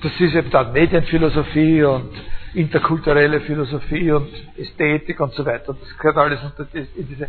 [0.00, 2.10] das ist eben dann Medienphilosophie und
[2.54, 5.74] interkulturelle Philosophie und Ästhetik und so weiter.
[5.74, 6.40] Das gehört alles
[6.72, 7.28] in diese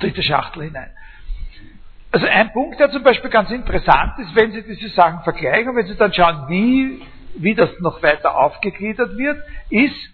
[0.00, 0.90] dritte Schachtel hinein.
[2.10, 5.86] Also ein Punkt, der zum Beispiel ganz interessant ist, wenn Sie diese Sachen vergleichen, wenn
[5.86, 7.02] Sie dann schauen, wie,
[7.36, 10.10] wie das noch weiter aufgegliedert wird, ist,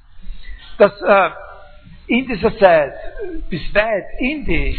[0.79, 1.31] dass äh,
[2.07, 2.95] in dieser Zeit
[3.51, 4.79] bis weit in die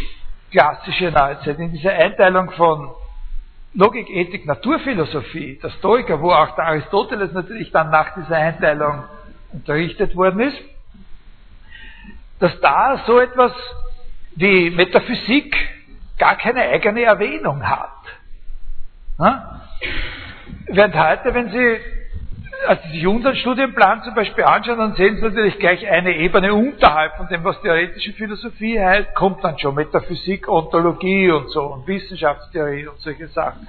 [0.50, 2.90] klassische Neuzeit, in dieser Einteilung von
[3.72, 9.04] Logik, Ethik, Naturphilosophie, der Stoiker, wo auch der Aristoteles natürlich dann nach dieser Einteilung
[9.52, 10.58] unterrichtet worden ist,
[12.40, 13.52] dass da so etwas
[14.34, 15.54] wie Metaphysik
[16.18, 17.90] gar keine eigene Erwähnung hat.
[20.66, 21.99] Während heute, wenn Sie
[22.66, 27.16] also sich unseren Studienplan zum Beispiel anschauen, dann sehen Sie natürlich gleich eine Ebene unterhalb
[27.16, 32.86] von dem, was theoretische Philosophie heißt, kommt dann schon Metaphysik, Ontologie und so und Wissenschaftstheorie
[32.86, 33.66] und solche Sachen.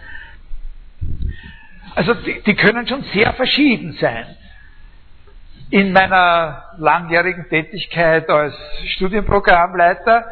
[1.95, 4.25] Also die, die können schon sehr verschieden sein.
[5.69, 8.55] In meiner langjährigen Tätigkeit als
[8.95, 10.25] Studienprogrammleiter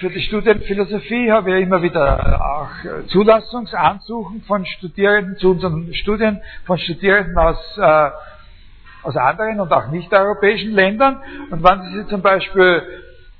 [0.00, 6.78] für die Studienphilosophie habe ich immer wieder auch Zulassungsansuchen von Studierenden zu unseren Studien, von
[6.78, 8.10] Studierenden aus, äh,
[9.04, 11.22] aus anderen und auch nicht-europäischen Ländern.
[11.50, 12.82] Und wenn Sie sich zum Beispiel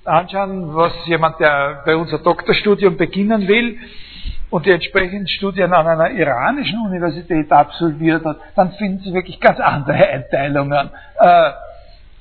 [0.04, 3.78] anschauen, was jemand, der bei unser Doktorstudium beginnen will
[4.50, 9.58] und die entsprechenden Studien an einer iranischen Universität absolviert hat, dann finden Sie wirklich ganz
[9.58, 10.90] andere Einteilungen.
[11.18, 11.50] Äh,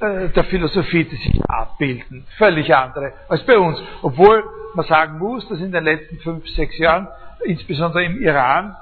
[0.04, 2.26] äh, der Philosophie, die sich abbilden.
[2.38, 3.82] Völlig andere als bei uns.
[4.02, 4.44] Obwohl
[4.76, 7.08] man sagen muss, dass in den letzten fünf, sechs Jahren,
[7.46, 8.76] insbesondere im Iran,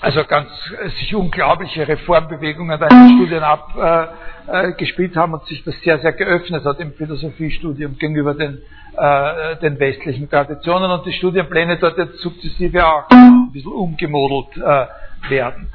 [0.00, 0.48] also ganz
[0.80, 5.98] äh, sich unglaubliche Reformbewegungen da in den Studien abgespielt äh, haben und sich das sehr,
[5.98, 8.58] sehr geöffnet hat im Philosophiestudium gegenüber den,
[8.96, 14.86] äh, den westlichen Traditionen und die Studienpläne dort jetzt sukzessive auch ein bisschen umgemodelt äh,
[15.30, 15.72] werden.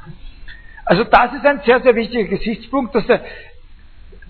[0.86, 3.20] Also das ist ein sehr, sehr wichtiger Gesichtspunkt, dass der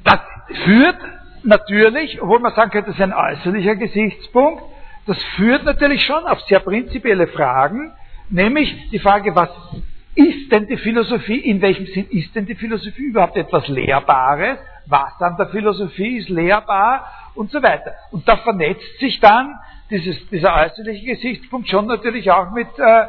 [0.04, 0.20] das
[0.64, 0.98] führt
[1.42, 4.62] natürlich, obwohl man sagen könnte, das ist ein äußerlicher Gesichtspunkt,
[5.06, 7.92] das führt natürlich schon auf sehr prinzipielle Fragen,
[8.30, 9.50] nämlich die Frage, was
[10.14, 15.20] ist denn die Philosophie, in welchem Sinn ist denn die Philosophie überhaupt etwas Lehrbares, was
[15.20, 17.94] an der Philosophie ist lehrbar und so weiter.
[18.12, 19.54] Und da vernetzt sich dann
[19.90, 23.06] dieses, dieser äußerliche Gesichtspunkt schon natürlich auch mit, äh,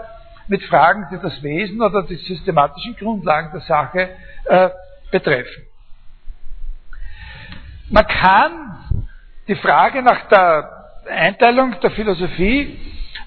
[0.47, 4.09] mit Fragen, die das Wesen oder die systematischen Grundlagen der Sache
[4.45, 4.69] äh,
[5.11, 5.67] betreffen.
[7.89, 9.05] Man kann
[9.47, 10.71] die Frage nach der
[11.07, 12.79] Einteilung der Philosophie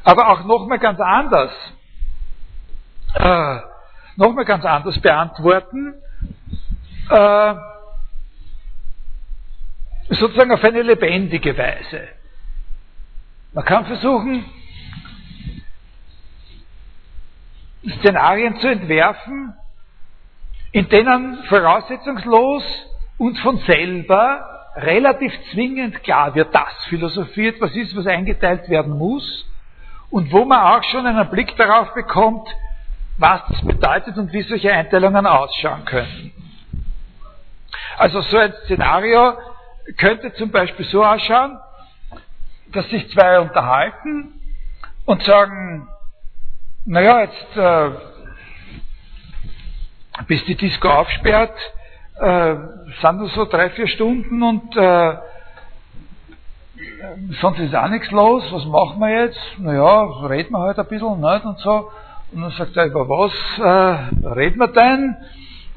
[0.03, 1.53] aber auch nochmal ganz anders,
[3.15, 3.59] äh,
[4.17, 5.95] nochmal ganz anders beantworten,
[7.11, 7.55] äh,
[10.11, 12.09] sozusagen auf eine lebendige Weise.
[13.53, 14.45] Man kann versuchen,
[18.01, 19.55] Szenarien zu entwerfen,
[20.73, 22.65] in denen voraussetzungslos
[23.19, 29.45] und von selber relativ zwingend klar wird, dass Philosophie etwas ist, was eingeteilt werden muss
[30.11, 32.49] und wo man auch schon einen Blick darauf bekommt,
[33.19, 36.33] was das bedeutet und wie solche Einteilungen ausschauen können.
[37.99, 39.37] Also so ein Szenario
[39.97, 41.59] könnte zum Beispiel so ausschauen,
[42.73, 44.41] dass sich zwei unterhalten
[45.05, 45.89] und sagen,
[46.85, 47.91] naja, jetzt äh,
[50.27, 51.57] bis die Disco aufsperrt,
[52.21, 52.57] äh,
[53.01, 55.17] sind nur so drei, vier Stunden und äh,
[57.41, 59.41] sonst ist auch nichts los, was machen wir jetzt?
[59.59, 61.91] Naja, reden wir halt ein bisschen nicht und so.
[62.33, 65.17] Und dann sagt er, über was äh, reden wir denn?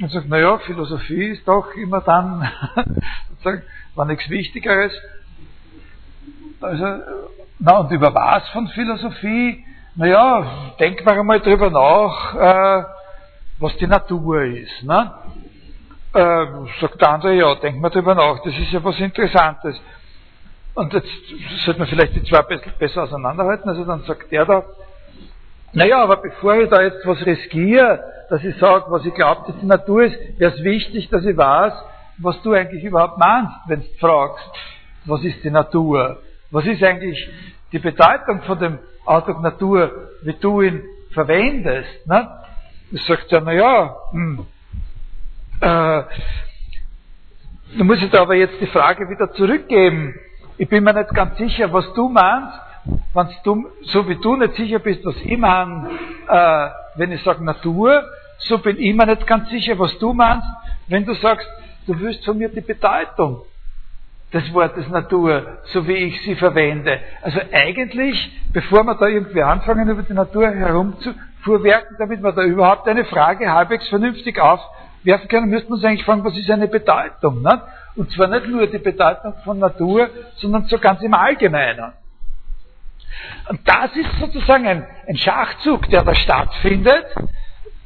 [0.01, 2.49] Und sagt, naja, Philosophie ist doch immer dann,
[3.29, 3.63] sozusagen,
[3.95, 4.91] war nichts Wichtigeres.
[6.59, 6.85] Also,
[7.59, 9.63] na und über was von Philosophie?
[9.95, 12.83] Naja, denken wir einmal drüber nach, äh,
[13.59, 14.83] was die Natur ist.
[14.83, 15.11] Ne?
[16.13, 16.45] Äh,
[16.81, 19.81] sagt der andere, ja, denkt mal drüber nach, das ist ja was Interessantes.
[20.73, 21.07] Und jetzt
[21.65, 23.69] sollte man vielleicht die zwei ein besser auseinanderhalten.
[23.69, 24.63] Also dann sagt der da,
[25.73, 29.59] naja, aber bevor ich da jetzt was riskiere, dass ich sage, was ich glaube, dass
[29.59, 31.73] die Natur ist, wäre es wichtig, dass ich weiß,
[32.17, 34.45] was du eigentlich überhaupt meinst, wenn du fragst,
[35.05, 36.19] was ist die Natur?
[36.51, 37.29] Was ist eigentlich
[37.71, 42.05] die Bedeutung von dem Ausdruck Natur, wie du ihn verwendest?
[42.05, 42.29] Ne?
[42.91, 44.45] Das sagt ja, naja, hm,
[45.61, 46.03] äh,
[47.77, 50.15] du musst jetzt aber jetzt die Frage wieder zurückgeben.
[50.57, 52.59] Ich bin mir nicht ganz sicher, was du meinst,
[53.13, 55.89] wenn du, so wie du nicht sicher bist, was ich meine,
[56.27, 58.03] äh, wenn ich sage Natur,
[58.39, 60.47] so bin ich mir nicht ganz sicher, was du meinst,
[60.87, 61.47] wenn du sagst,
[61.87, 63.43] du willst von mir die Bedeutung
[64.33, 66.99] des Wortes Natur, so wie ich sie verwende.
[67.21, 72.87] Also eigentlich, bevor wir da irgendwie anfangen, über die Natur herumzufuhrwerken, damit wir da überhaupt
[72.87, 74.39] eine Frage halbwegs vernünftig
[75.01, 77.41] aufwerfen können, müssten wir uns eigentlich fragen, was ist eine Bedeutung?
[77.41, 77.61] Ne?
[77.95, 81.93] Und zwar nicht nur die Bedeutung von Natur, sondern so ganz im Allgemeinen.
[83.49, 87.05] Und das ist sozusagen ein, ein Schachzug, der da stattfindet,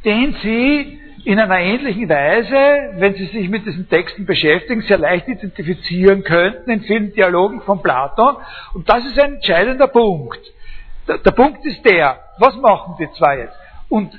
[0.03, 5.27] den Sie in einer ähnlichen Weise, wenn Sie sich mit diesen Texten beschäftigen, sehr leicht
[5.27, 8.35] identifizieren könnten in vielen Dialogen von Platon.
[8.75, 10.39] Und das ist ein entscheidender Punkt.
[11.07, 13.57] Der, der Punkt ist der, was machen die zwei jetzt?
[13.89, 14.13] Und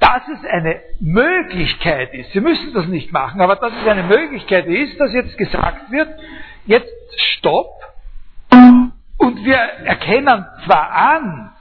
[0.00, 4.66] dass es eine Möglichkeit ist, Sie müssen das nicht machen, aber dass es eine Möglichkeit
[4.66, 6.08] ist, dass jetzt gesagt wird,
[6.66, 6.92] jetzt
[7.36, 7.68] stopp,
[9.18, 11.52] und wir erkennen zwar an,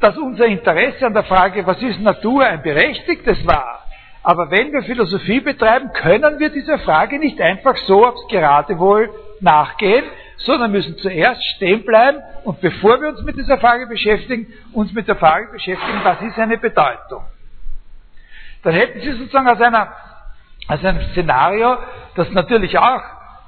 [0.00, 3.84] dass unser Interesse an der Frage, was ist Natur, ein berechtigtes war,
[4.22, 10.04] aber wenn wir Philosophie betreiben, können wir dieser Frage nicht einfach so aufs Geratewohl nachgehen,
[10.38, 15.08] sondern müssen zuerst stehen bleiben und bevor wir uns mit dieser Frage beschäftigen, uns mit
[15.08, 17.24] der Frage beschäftigen, was ist eine Bedeutung.
[18.62, 19.92] Dann hätten Sie sozusagen aus, einer,
[20.68, 21.78] aus einem Szenario,
[22.14, 23.02] das natürlich auch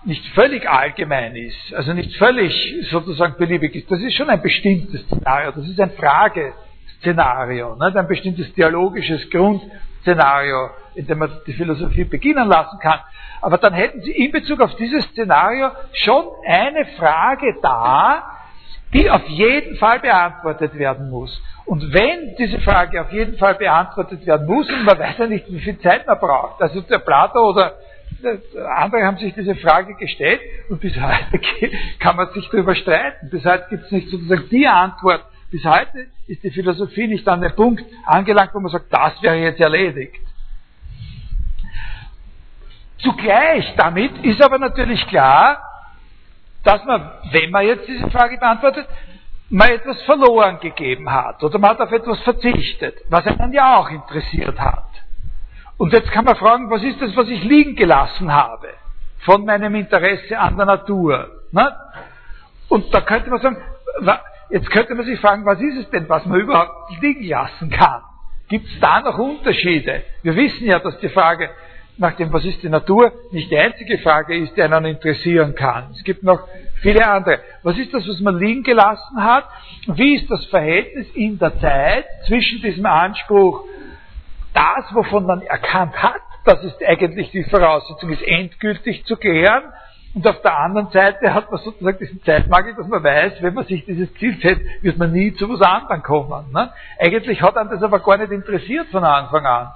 [0.04, 3.90] nicht völlig allgemein ist, also nicht völlig sozusagen beliebig ist.
[3.90, 7.96] Das ist schon ein bestimmtes Szenario, das ist ein Frageszenario, nicht?
[7.96, 13.00] ein bestimmtes dialogisches Grundszenario, in dem man die Philosophie beginnen lassen kann.
[13.40, 18.33] Aber dann hätten Sie in Bezug auf dieses Szenario schon eine Frage da,
[18.94, 21.42] die auf jeden Fall beantwortet werden muss.
[21.66, 25.46] Und wenn diese Frage auf jeden Fall beantwortet werden muss, und man weiß ja nicht,
[25.48, 27.74] wie viel Zeit man braucht, also der Plato oder
[28.76, 30.40] andere haben sich diese Frage gestellt
[30.70, 31.40] und bis heute
[31.98, 33.28] kann man sich darüber streiten.
[33.30, 35.24] Bis heute gibt es nicht sozusagen die Antwort.
[35.50, 39.36] Bis heute ist die Philosophie nicht an den Punkt angelangt, wo man sagt, das wäre
[39.36, 40.20] jetzt erledigt.
[42.98, 45.58] Zugleich damit ist aber natürlich klar,
[46.64, 48.86] dass man, wenn man jetzt diese Frage beantwortet,
[49.50, 53.90] man etwas verloren gegeben hat oder man hat auf etwas verzichtet, was einen ja auch
[53.90, 54.84] interessiert hat.
[55.76, 58.68] Und jetzt kann man fragen, was ist das, was ich liegen gelassen habe
[59.20, 61.28] von meinem Interesse an der Natur?
[61.52, 61.76] Ne?
[62.68, 63.56] Und da könnte man sagen,
[64.50, 68.02] jetzt könnte man sich fragen, was ist es denn, was man überhaupt liegen lassen kann?
[68.48, 70.02] Gibt es da noch Unterschiede?
[70.22, 71.50] Wir wissen ja, dass die Frage
[71.96, 75.90] nach dem, was ist die Natur, nicht die einzige Frage ist, die einen interessieren kann.
[75.92, 76.40] Es gibt noch
[76.82, 77.40] viele andere.
[77.62, 79.44] Was ist das, was man liegen gelassen hat?
[79.86, 83.64] Wie ist das Verhältnis in der Zeit zwischen diesem Anspruch
[84.54, 89.64] das, wovon man erkannt hat, dass es eigentlich die Voraussetzung ist, endgültig zu klären.
[90.14, 93.64] Und auf der anderen Seite hat man sozusagen diesen Zeitmangel, dass man weiß, wenn man
[93.64, 96.52] sich dieses Ziel setzt, wird man nie zu was anderem kommen.
[96.52, 96.70] Ne?
[97.00, 99.72] Eigentlich hat einen das aber gar nicht interessiert von Anfang an.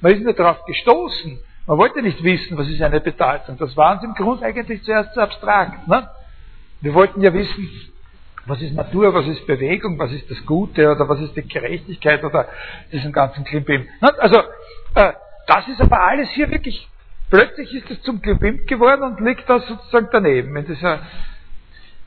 [0.00, 1.38] Man ist nur darauf gestoßen.
[1.66, 3.56] Man wollte nicht wissen, was ist eine Bedeutung.
[3.56, 5.86] Das war uns im Grunde eigentlich zuerst zu abstrakt.
[5.86, 6.08] Ne?
[6.80, 7.68] Wir wollten ja wissen,
[8.46, 12.24] was ist Natur, was ist Bewegung, was ist das Gute oder was ist die Gerechtigkeit
[12.24, 12.48] oder
[12.90, 13.86] diesen ganzen Klimbim.
[14.00, 14.38] Also,
[14.96, 15.12] äh,
[15.46, 16.88] das ist aber alles hier wirklich,
[17.30, 20.56] plötzlich ist es zum Klimbim geworden und liegt da sozusagen daneben.
[20.56, 20.98] In dieser,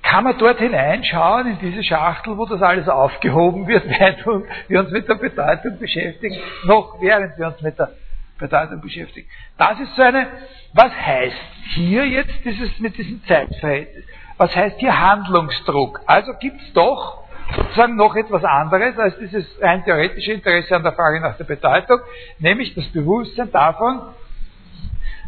[0.04, 4.92] kann man dort hineinschauen, in diese Schachtel, wo das alles aufgehoben wird, während wir uns
[4.92, 6.36] mit der Bedeutung beschäftigen,
[6.66, 7.92] noch während wir uns mit der
[8.38, 9.28] Bedeutung beschäftigen.
[9.58, 10.28] Das ist so eine,
[10.74, 11.36] was heißt
[11.76, 14.06] hier jetzt dieses, mit diesem Zeitverhältnis?
[14.38, 16.02] Was heißt hier Handlungsdruck?
[16.06, 17.24] Also gibt es doch
[17.56, 22.00] sozusagen noch etwas anderes als dieses rein theoretische Interesse an der Frage nach der Bedeutung,
[22.40, 24.02] nämlich das Bewusstsein davon,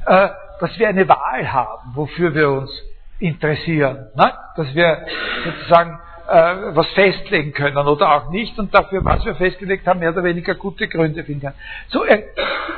[0.05, 0.29] äh,
[0.59, 2.71] dass wir eine Wahl haben, wofür wir uns
[3.19, 4.09] interessieren.
[4.15, 4.33] Ne?
[4.55, 5.05] Dass wir
[5.45, 10.11] sozusagen äh, was festlegen können oder auch nicht und dafür, was wir festgelegt haben, mehr
[10.11, 11.55] oder weniger gute Gründe finden können.
[11.87, 12.23] So, äh,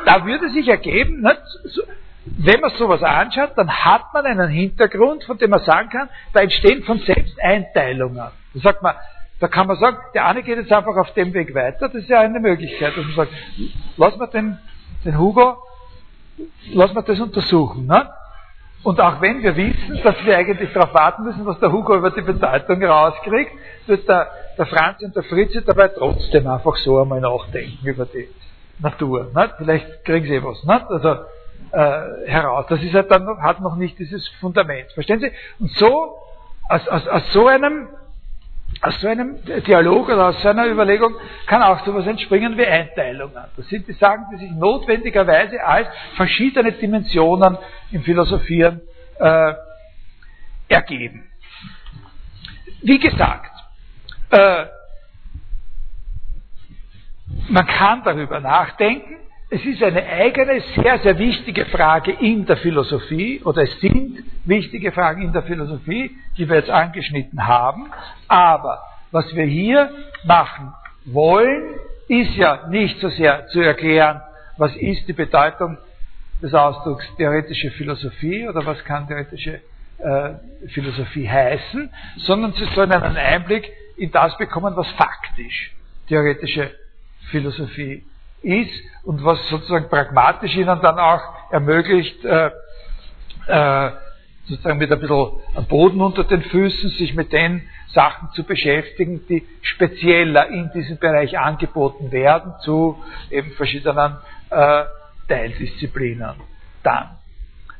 [0.05, 1.81] da würde sich ergeben, ne, so,
[2.25, 6.41] wenn man sowas anschaut, dann hat man einen Hintergrund, von dem man sagen kann, da
[6.41, 8.17] entstehen von selbst Einteilungen.
[8.17, 8.95] Da sagt man,
[9.39, 12.09] da kann man sagen, der eine geht jetzt einfach auf dem Weg weiter, das ist
[12.09, 13.31] ja eine Möglichkeit, dass man sagt,
[13.97, 14.57] lass mal den,
[15.05, 15.57] den Hugo,
[16.73, 17.87] lass mal das untersuchen.
[17.87, 18.09] Ne?
[18.83, 22.11] Und auch wenn wir wissen, dass wir eigentlich darauf warten müssen, was der Hugo über
[22.11, 23.51] die Bedeutung rauskriegt,
[23.87, 28.29] wird der, der Franz und der Fritze dabei trotzdem einfach so einmal nachdenken über die
[28.79, 29.31] Natur.
[29.35, 29.53] Nicht?
[29.57, 30.63] Vielleicht kriegen sie eh was.
[30.63, 30.89] Nicht?
[30.89, 31.09] Also,
[31.71, 32.65] äh, heraus.
[32.69, 34.91] Das ist halt dann noch, hat noch nicht dieses Fundament.
[34.93, 35.31] Verstehen Sie?
[35.59, 36.17] Und so,
[36.69, 37.89] aus, aus, aus so einem
[38.81, 41.15] aus so einem Dialog oder aus so einer Überlegung
[41.47, 43.43] kann auch sowas entspringen wie Einteilungen.
[43.57, 47.57] Das sind die Sachen, die sich notwendigerweise als verschiedene Dimensionen
[47.91, 48.81] im Philosophieren
[49.19, 49.53] äh,
[50.69, 51.29] ergeben.
[52.81, 53.51] Wie gesagt,
[54.29, 54.65] äh,
[57.49, 59.17] man kann darüber nachdenken,
[59.51, 64.91] es ist eine eigene, sehr, sehr wichtige Frage in der Philosophie, oder es sind wichtige
[64.91, 67.91] Fragen in der Philosophie, die wir jetzt angeschnitten haben.
[68.27, 69.89] Aber was wir hier
[70.23, 70.71] machen
[71.05, 74.21] wollen, ist ja nicht so sehr zu erklären,
[74.57, 75.77] was ist die Bedeutung
[76.41, 79.61] des Ausdrucks theoretische Philosophie oder was kann theoretische
[79.97, 85.75] äh, Philosophie heißen, sondern sie sollen einen Einblick in das bekommen, was faktisch
[86.07, 86.71] theoretische
[87.31, 88.03] Philosophie
[88.41, 88.71] ist
[89.03, 91.21] und was sozusagen pragmatisch ihnen dann auch
[91.51, 92.51] ermöglicht, äh,
[93.47, 93.91] äh,
[94.45, 95.31] sozusagen mit ein bisschen
[95.67, 101.37] Boden unter den Füßen, sich mit den Sachen zu beschäftigen, die spezieller in diesem Bereich
[101.37, 104.17] angeboten werden, zu eben verschiedenen
[104.49, 104.83] äh,
[105.27, 106.35] Teildisziplinen.
[106.83, 107.17] Dann.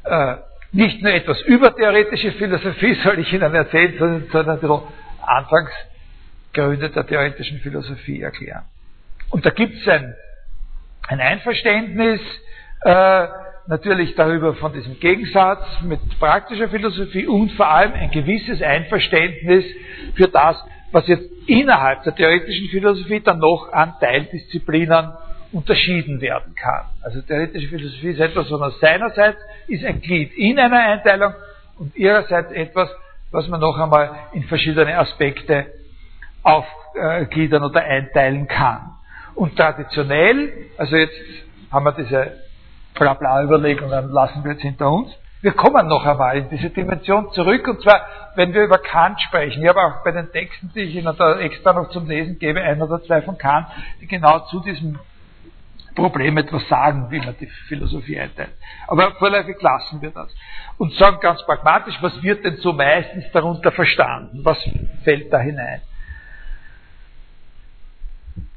[0.04, 0.38] Äh,
[0.72, 4.82] nicht nur etwas über theoretische Philosophie soll ich Ihnen erzählen, sondern, sondern ein bisschen
[5.22, 8.64] Anfangsgründe der theoretischen Philosophie erklären.
[9.30, 10.16] Und da gibt es ein
[11.10, 12.22] ein Einverständnis
[12.86, 13.28] äh,
[13.68, 19.66] natürlich darüber von diesem Gegensatz mit praktischer Philosophie und vor allem ein gewisses Einverständnis
[20.16, 25.14] für das, was jetzt innerhalb der theoretischen Philosophie dann noch an Teildisziplinen
[25.52, 26.86] unterschieden werden kann.
[27.02, 31.34] Also theoretische Philosophie ist etwas, was seinerseits ist ein Glied in einer Einteilung
[31.80, 32.88] und ihrerseits etwas,
[33.32, 35.66] was man noch einmal in verschiedene Aspekte
[36.44, 38.99] aufgliedern oder einteilen kann.
[39.40, 41.16] Und traditionell, also jetzt
[41.72, 42.42] haben wir diese
[42.94, 45.18] Blabla-Überlegungen, lassen wir jetzt hinter uns.
[45.42, 49.64] Wir kommen noch einmal in diese Dimension zurück, und zwar, wenn wir über Kant sprechen.
[49.64, 52.60] Ich habe auch bei den Texten, die ich Ihnen da extra noch zum Lesen gebe,
[52.60, 53.68] ein oder zwei von Kant,
[54.02, 55.00] die genau zu diesem
[55.96, 58.52] Problem etwas sagen, wie man die Philosophie einteilt.
[58.90, 60.36] Aber vorläufig lassen wir das.
[60.78, 64.42] Und sagen ganz pragmatisch, was wird denn so meistens darunter verstanden?
[64.44, 64.58] Was
[65.06, 65.80] fällt da hinein?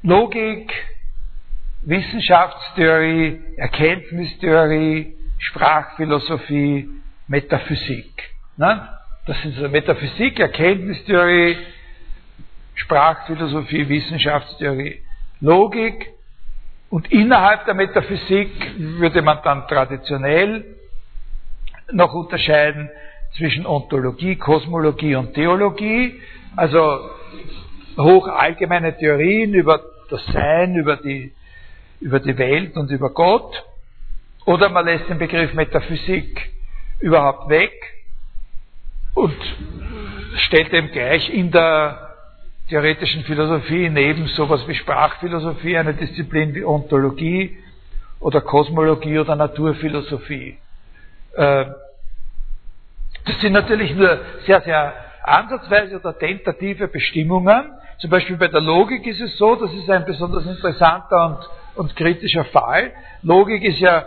[0.03, 0.71] Logik,
[1.83, 6.89] Wissenschaftstheorie, Erkenntnistheorie, Sprachphilosophie,
[7.27, 8.31] Metaphysik.
[8.57, 8.87] Ne?
[9.25, 11.57] Das sind so Metaphysik, Erkenntnistheorie,
[12.75, 15.01] Sprachphilosophie, Wissenschaftstheorie,
[15.41, 16.09] Logik.
[16.89, 20.65] Und innerhalb der Metaphysik würde man dann traditionell
[21.91, 22.89] noch unterscheiden
[23.37, 26.21] zwischen Ontologie, Kosmologie und Theologie.
[26.55, 27.09] Also
[27.97, 31.31] hoch allgemeine Theorien über das Sein, über die,
[31.99, 33.63] über die Welt und über Gott.
[34.45, 36.51] Oder man lässt den Begriff Metaphysik
[36.99, 37.71] überhaupt weg
[39.13, 39.35] und
[40.37, 42.15] stellt eben gleich in der
[42.69, 47.57] theoretischen Philosophie neben sowas wie Sprachphilosophie eine Disziplin wie Ontologie
[48.19, 50.57] oder Kosmologie oder Naturphilosophie.
[51.33, 51.65] Äh,
[53.25, 59.05] das sind natürlich nur sehr, sehr ansatzweise oder tentative Bestimmungen, zum Beispiel bei der Logik
[59.07, 61.25] ist es so, das ist ein besonders interessanter
[61.75, 62.91] und, und kritischer Fall.
[63.21, 64.05] Logik ist ja,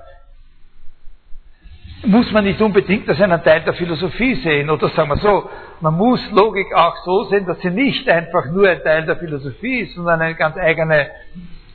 [2.05, 5.49] muss man nicht unbedingt als einen Teil der Philosophie sehen, oder sagen wir so,
[5.81, 9.81] man muss Logik auch so sehen, dass sie nicht einfach nur ein Teil der Philosophie
[9.81, 11.11] ist, sondern eine ganz eigene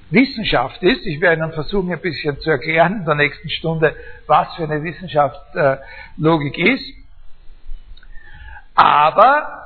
[0.10, 1.06] Wissenschaft ist.
[1.06, 3.96] Ich werde Ihnen versuchen, ein bisschen zu erklären in der nächsten Stunde,
[4.28, 5.78] was für eine Wissenschaft äh,
[6.18, 6.84] Logik ist.
[8.76, 9.61] Aber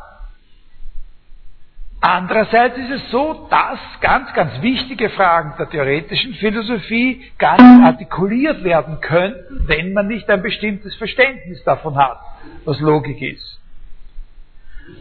[2.07, 8.63] Andererseits ist es so, dass ganz, ganz wichtige Fragen der theoretischen Philosophie gar nicht artikuliert
[8.63, 12.19] werden könnten, wenn man nicht ein bestimmtes Verständnis davon hat,
[12.63, 13.59] was Logik ist.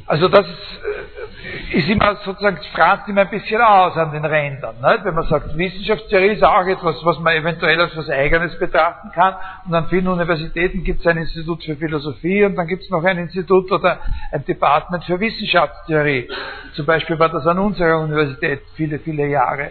[0.06, 4.76] Also das äh, ist immer sozusagen, franzt immer ein bisschen aus an den Rändern.
[4.76, 5.04] Nicht?
[5.04, 9.34] Wenn man sagt, Wissenschaftstheorie ist auch etwas, was man eventuell als was Eigenes betrachten kann.
[9.66, 13.04] Und an vielen Universitäten gibt es ein Institut für Philosophie und dann gibt es noch
[13.04, 13.98] ein Institut oder
[14.32, 16.28] ein Department für Wissenschaftstheorie.
[16.74, 19.70] Zum Beispiel war das an unserer Universität viele, viele Jahre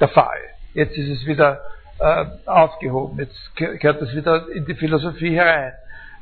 [0.00, 0.38] der Fall.
[0.72, 1.60] Jetzt ist es wieder
[1.98, 3.18] äh, aufgehoben.
[3.18, 5.72] Jetzt gehört das wieder in die Philosophie herein.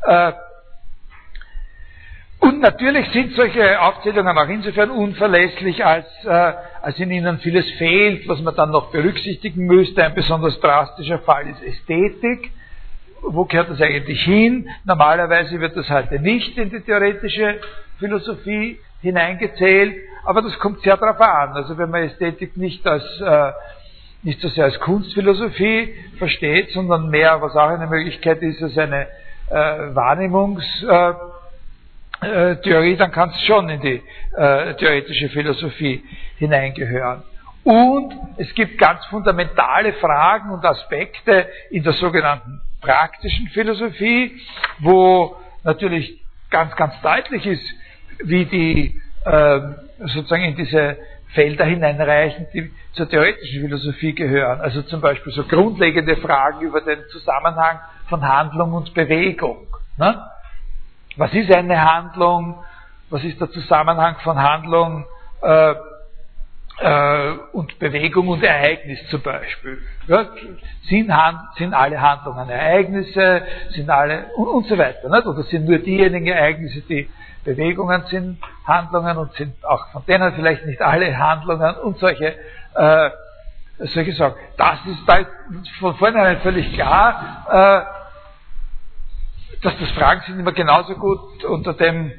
[0.02, 0.32] Äh,
[2.42, 8.28] und natürlich sind solche Aufzählungen auch insofern unverlässlich, als, äh, als in ihnen vieles fehlt,
[8.28, 10.04] was man dann noch berücksichtigen müsste.
[10.04, 12.50] Ein besonders drastischer Fall ist Ästhetik.
[13.24, 14.68] wo gehört das eigentlich hin?
[14.84, 17.60] Normalerweise wird das heute nicht in die theoretische
[18.00, 21.52] Philosophie hineingezählt, aber das kommt sehr darauf an.
[21.52, 23.52] Also wenn man Ästhetik nicht als äh,
[24.24, 29.06] nicht so sehr als Kunstphilosophie versteht, sondern mehr, was auch eine Möglichkeit ist, als eine
[29.50, 31.31] äh, Wahrnehmungstheorie, äh,
[32.96, 34.02] dann kann es schon in die
[34.36, 36.02] äh, theoretische Philosophie
[36.38, 37.22] hineingehören.
[37.64, 44.40] Und es gibt ganz fundamentale Fragen und Aspekte in der sogenannten praktischen Philosophie,
[44.80, 46.20] wo natürlich
[46.50, 47.64] ganz, ganz deutlich ist,
[48.24, 49.60] wie die äh,
[50.06, 50.96] sozusagen in diese
[51.34, 54.60] Felder hineinreichen, die zur theoretischen Philosophie gehören.
[54.60, 59.66] Also zum Beispiel so grundlegende Fragen über den Zusammenhang von Handlung und Bewegung.
[59.96, 60.20] Ne?
[61.16, 62.62] Was ist eine Handlung?
[63.10, 65.04] Was ist der Zusammenhang von Handlung
[65.42, 65.74] äh,
[66.78, 69.78] äh, und Bewegung und Ereignis zum Beispiel?
[70.06, 70.26] Ja?
[70.84, 71.12] Sind,
[71.56, 73.42] sind, alle Handlungen Ereignisse?
[73.70, 75.08] Sind alle und, und so weiter?
[75.08, 75.26] Nicht?
[75.26, 77.08] Oder sind nur diejenigen Ereignisse, die
[77.44, 82.36] Bewegungen sind Handlungen und sind auch von denen vielleicht nicht alle Handlungen und solche,
[82.74, 83.10] äh,
[83.78, 84.36] solche Sachen.
[84.56, 85.18] Das ist da
[85.80, 88.01] von vornherein völlig klar, äh,
[89.62, 92.12] dass das Fragen sind immer genauso gut unter dem,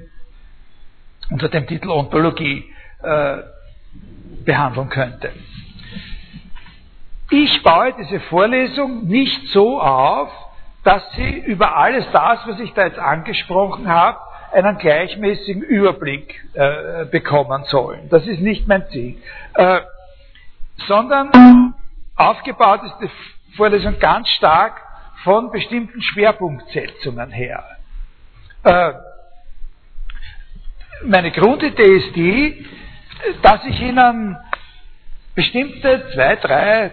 [1.30, 3.38] unter dem Titel Ontologie äh,
[4.46, 5.32] behandeln könnte.
[7.30, 10.30] Ich baue diese Vorlesung nicht so auf,
[10.84, 14.20] dass Sie über alles das, was ich da jetzt angesprochen habe,
[14.52, 18.08] einen gleichmäßigen Überblick äh, bekommen sollen.
[18.10, 19.18] Das ist nicht mein Ziel.
[19.56, 19.82] Äh,
[20.88, 21.74] sondern
[22.16, 24.83] aufgebaut ist die Vorlesung ganz stark
[25.24, 27.64] von bestimmten Schwerpunktsetzungen her.
[28.64, 28.94] Äh,
[31.06, 32.66] meine Grundidee ist die,
[33.42, 34.38] dass ich Ihnen
[35.36, 36.92] bestimmte zwei, drei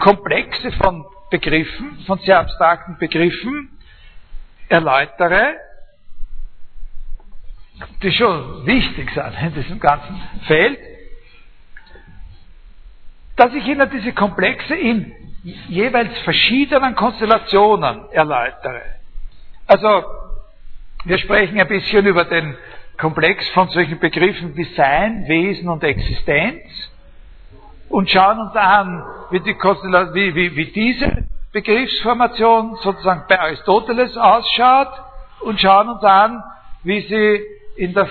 [0.00, 3.78] Komplexe von Begriffen, von sehr abstrakten Begriffen
[4.68, 5.56] erläutere,
[8.02, 10.78] die schon wichtig sind in diesem ganzen Feld,
[13.36, 15.25] dass ich Ihnen diese Komplexe in
[15.68, 18.82] jeweils verschiedenen Konstellationen erläutere.
[19.66, 20.04] Also,
[21.04, 22.56] wir sprechen ein bisschen über den
[22.98, 26.62] Komplex von solchen Begriffen wie Sein, Wesen und Existenz
[27.88, 34.88] und schauen uns an, wie, die wie, wie, wie diese Begriffsformation sozusagen bei Aristoteles ausschaut
[35.40, 36.42] und schauen uns an,
[36.82, 37.42] wie sie
[37.76, 38.08] in, der,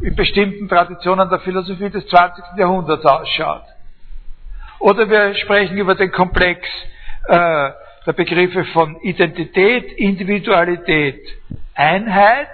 [0.00, 2.44] in bestimmten Traditionen der Philosophie des 20.
[2.56, 3.64] Jahrhunderts ausschaut.
[4.80, 6.66] Oder wir sprechen über den Komplex
[7.28, 7.70] äh,
[8.06, 11.20] der Begriffe von Identität, Individualität,
[11.74, 12.48] Einheit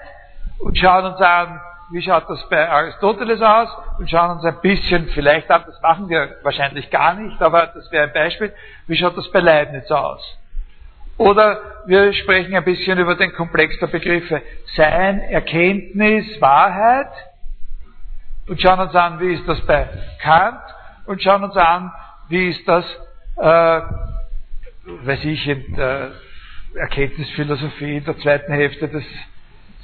[0.58, 1.60] und schauen uns an,
[1.92, 3.68] wie schaut das bei Aristoteles aus
[3.98, 7.90] und schauen uns ein bisschen vielleicht an, das machen wir wahrscheinlich gar nicht, aber das
[7.92, 8.52] wäre ein Beispiel,
[8.88, 10.20] wie schaut das bei Leibniz aus.
[11.18, 14.42] Oder wir sprechen ein bisschen über den Komplex der Begriffe
[14.74, 17.12] Sein, Erkenntnis, Wahrheit
[18.48, 19.88] und schauen uns an, wie ist das bei
[20.20, 20.60] Kant
[21.06, 21.92] und schauen uns an,
[22.28, 22.84] wie ist das,
[23.36, 23.80] äh,
[25.06, 26.12] weiß ich, in der
[26.74, 29.04] Erkenntnisphilosophie in der zweiten Hälfte des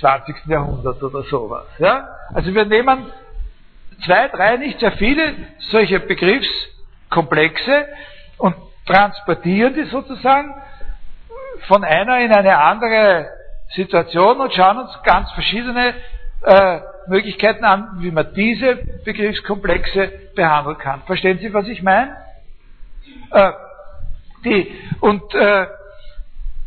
[0.00, 0.46] 20.
[0.46, 1.66] Jahrhunderts oder sowas.
[1.78, 2.08] Ja?
[2.34, 3.06] Also wir nehmen
[4.04, 5.34] zwei, drei, nicht sehr viele
[5.70, 7.86] solche Begriffskomplexe
[8.38, 8.54] und
[8.86, 10.54] transportieren die sozusagen
[11.68, 13.28] von einer in eine andere
[13.74, 15.94] Situation und schauen uns ganz verschiedene
[16.44, 21.02] äh, Möglichkeiten an, wie man diese Begriffskomplexe behandeln kann.
[21.06, 22.16] Verstehen Sie, was ich meine?
[23.32, 23.52] Äh,
[24.44, 25.66] die, und, äh,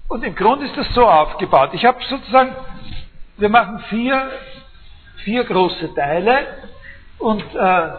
[0.08, 1.72] und im Grunde ist das so aufgebaut.
[1.74, 2.56] Ich habe sozusagen,
[3.38, 4.32] wir machen vier,
[5.24, 6.48] vier große Teile
[7.20, 7.90] und äh,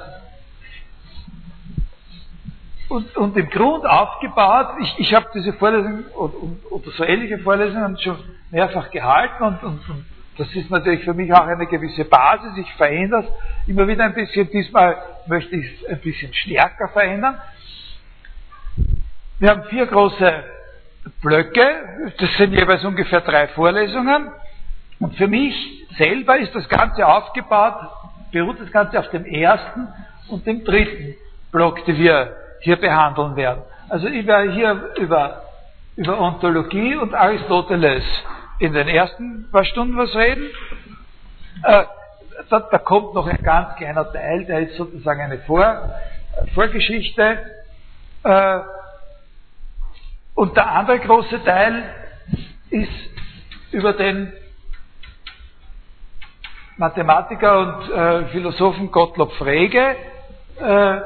[2.89, 8.17] und, und im Grund aufgebaut, ich, ich habe diese Vorlesung oder, so ähnliche Vorlesungen schon
[8.51, 10.07] mehrfach gehalten und, und, und,
[10.39, 14.15] das ist natürlich für mich auch eine gewisse Basis, ich verändere es immer wieder ein
[14.15, 17.41] bisschen, diesmal möchte ich es ein bisschen stärker verändern.
[19.39, 20.45] Wir haben vier große
[21.21, 24.33] Blöcke, das sind jeweils ungefähr drei Vorlesungen
[24.99, 25.55] und für mich
[25.99, 27.75] selber ist das Ganze aufgebaut,
[28.33, 29.89] beruht das Ganze auf dem ersten
[30.31, 31.17] und dem dritten
[31.53, 33.61] Block, die wir hier behandeln werden.
[33.91, 35.43] Also ich werde hier über,
[35.97, 38.05] über Ontologie und Aristoteles
[38.59, 40.49] in den ersten paar Stunden was reden.
[41.63, 41.85] Äh,
[42.49, 45.95] da, da, kommt noch ein ganz kleiner Teil, der ist sozusagen eine Vor,
[46.55, 47.39] Vorgeschichte.
[48.25, 48.61] Äh,
[50.37, 51.83] und der andere große Teil
[52.71, 52.91] ist
[53.73, 54.33] über den
[56.77, 59.97] Mathematiker und äh, Philosophen Gottlob Frege,
[60.61, 61.01] äh,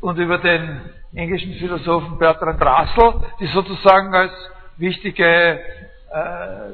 [0.00, 0.80] und über den
[1.14, 4.32] englischen Philosophen Bertrand Russell, die sozusagen als
[4.78, 5.60] wichtige
[6.10, 6.70] äh,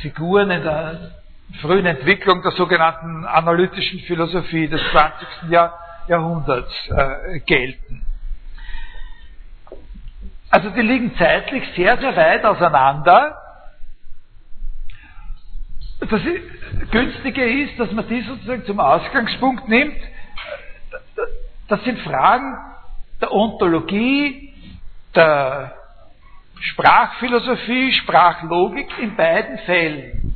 [0.00, 1.12] Figuren in der
[1.60, 5.50] frühen Entwicklung der sogenannten analytischen Philosophie des 20.
[5.50, 5.78] Jahr,
[6.08, 8.01] Jahrhunderts äh, gelten.
[10.52, 13.38] Also die liegen zeitlich sehr, sehr weit auseinander.
[15.98, 16.20] Das
[16.90, 19.96] Günstige ist, dass man die sozusagen zum Ausgangspunkt nimmt.
[21.68, 22.54] Das sind Fragen
[23.22, 24.52] der Ontologie,
[25.14, 25.74] der
[26.60, 30.31] Sprachphilosophie, Sprachlogik in beiden Fällen.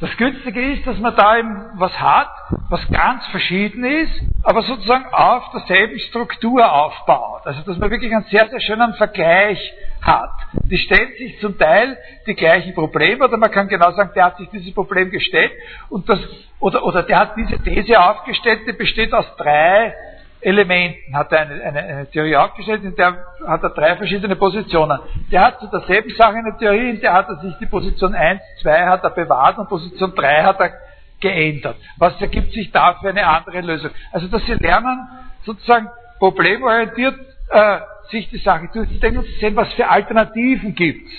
[0.00, 2.30] Das Günstige ist, dass man da eben was hat,
[2.70, 7.42] was ganz verschieden ist, aber sozusagen auf derselben Struktur aufbaut.
[7.44, 9.60] Also dass man wirklich einen sehr, sehr schönen Vergleich
[10.00, 10.32] hat.
[10.64, 14.38] Die stellen sich zum Teil die gleichen Probleme, oder man kann genau sagen, der hat
[14.38, 15.52] sich dieses Problem gestellt
[15.90, 16.18] und das,
[16.60, 19.94] oder, oder der hat diese These aufgestellt, die besteht aus drei
[20.42, 24.98] Elementen hat er eine, eine, eine, Theorie aufgestellt, in der hat er drei verschiedene Positionen.
[25.30, 28.40] Der hat zu derselben Sache eine Theorie, in der hat er sich die Position 1,
[28.62, 30.72] 2 hat er bewahrt und Position 3 hat er
[31.20, 31.76] geändert.
[31.98, 33.90] Was ergibt sich da für eine andere Lösung?
[34.12, 35.08] Also, dass Sie lernen,
[35.42, 35.88] sozusagen
[36.18, 37.18] problemorientiert
[37.50, 37.78] äh,
[38.10, 41.10] sich die Sache durchzudenken und zu sehen, was für Alternativen gibt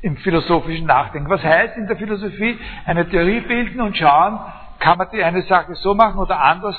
[0.00, 1.28] im philosophischen Nachdenken.
[1.28, 4.38] Was heißt in der Philosophie eine Theorie bilden und schauen,
[4.78, 6.76] kann man die eine Sache so machen oder anders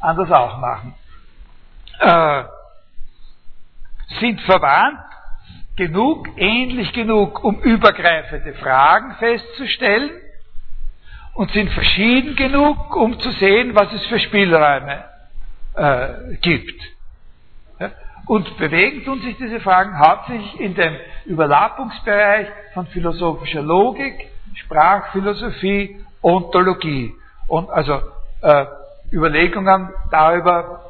[0.00, 0.94] anders auch machen.
[2.00, 2.44] Äh,
[4.20, 5.00] sind verwandt
[5.76, 10.10] genug, ähnlich genug, um übergreifende Fragen festzustellen
[11.34, 15.04] und sind verschieden genug, um zu sehen, was es für Spielräume
[15.74, 16.82] äh, gibt.
[18.28, 20.94] Und bewegen tun sich diese Fragen hauptsächlich in dem
[21.24, 27.14] Überlappungsbereich von philosophischer Logik, Sprachphilosophie, Ontologie.
[27.46, 28.02] Und also
[28.42, 28.66] äh,
[29.12, 30.82] Überlegungen darüber,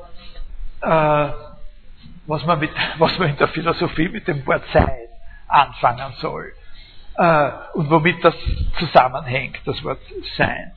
[0.81, 1.29] äh,
[2.27, 5.09] was, man mit, was man in der Philosophie mit dem Wort Sein
[5.49, 6.53] anfangen soll
[7.17, 8.35] äh, und womit das
[8.79, 10.01] zusammenhängt, das Wort
[10.37, 10.73] Sein.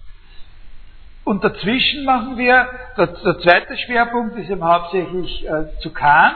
[1.24, 6.36] Und dazwischen machen wir, der, der zweite Schwerpunkt ist eben hauptsächlich äh, zu Kant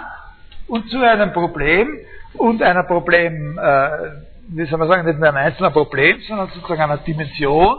[0.68, 1.98] und zu einem Problem
[2.36, 3.90] und einer Problem, äh,
[4.49, 7.77] wie soll man sagen, nicht nur ein einzelner Problem, sondern sozusagen einer Dimension,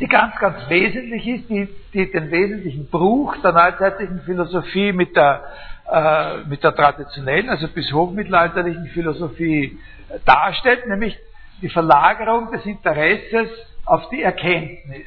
[0.00, 5.44] die ganz, ganz wesentlich ist, die, die den wesentlichen Bruch der neuzeitlichen Philosophie mit der,
[5.90, 11.16] äh, mit der traditionellen, also bis hochmittelalterlichen Philosophie äh, darstellt, nämlich
[11.62, 13.48] die Verlagerung des Interesses
[13.86, 15.06] auf die Erkenntnis.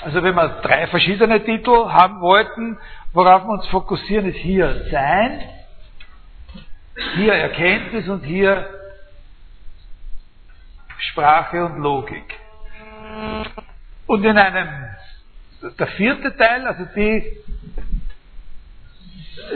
[0.00, 2.78] Also wenn wir drei verschiedene Titel haben wollten,
[3.12, 5.40] worauf wir uns fokussieren, ist hier Sein,
[7.16, 8.77] hier Erkenntnis und hier
[10.98, 12.34] Sprache und Logik.
[14.06, 14.68] Und in einem,
[15.78, 17.24] der vierte Teil, also die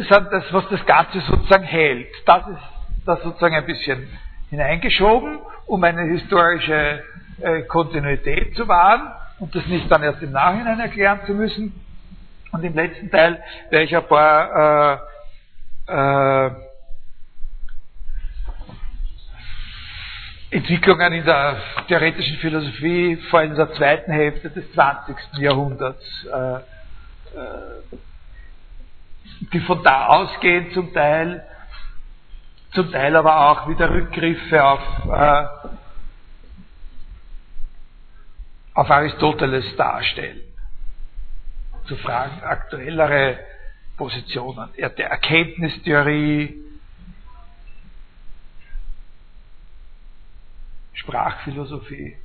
[0.08, 2.08] sind das, was das Ganze sozusagen hält.
[2.26, 2.58] Das ist
[3.04, 4.08] das sozusagen ein bisschen
[4.50, 7.02] hineingeschoben, um eine historische
[7.40, 11.74] äh, Kontinuität zu wahren und das nicht dann erst im Nachhinein erklären zu müssen.
[12.52, 15.08] Und im letzten Teil werde ich ein paar
[15.88, 16.50] äh, äh,
[20.52, 21.56] Entwicklungen in der
[21.88, 25.16] theoretischen Philosophie, vor allem in der zweiten Hälfte des 20.
[25.38, 26.58] Jahrhunderts, äh,
[29.50, 31.42] die von da ausgehen zum Teil,
[32.72, 34.80] zum Teil aber auch wieder Rückgriffe auf,
[35.10, 35.46] äh,
[38.74, 40.42] auf Aristoteles darstellen.
[41.86, 43.38] Zu Fragen aktuellere
[43.96, 46.61] Positionen der Erkenntnistheorie,
[50.94, 52.16] Sprachphilosophie.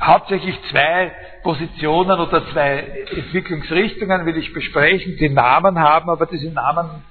[0.00, 1.12] Hauptsächlich zwei
[1.42, 7.02] Positionen oder zwei Entwicklungsrichtungen will ich besprechen, die Namen haben, aber diese Namen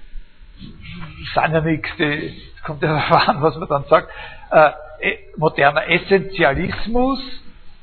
[0.57, 4.09] sind ja nichts, die, kommt ja darauf an, was man dann sagt.
[4.51, 7.19] Äh, e, moderner Essentialismus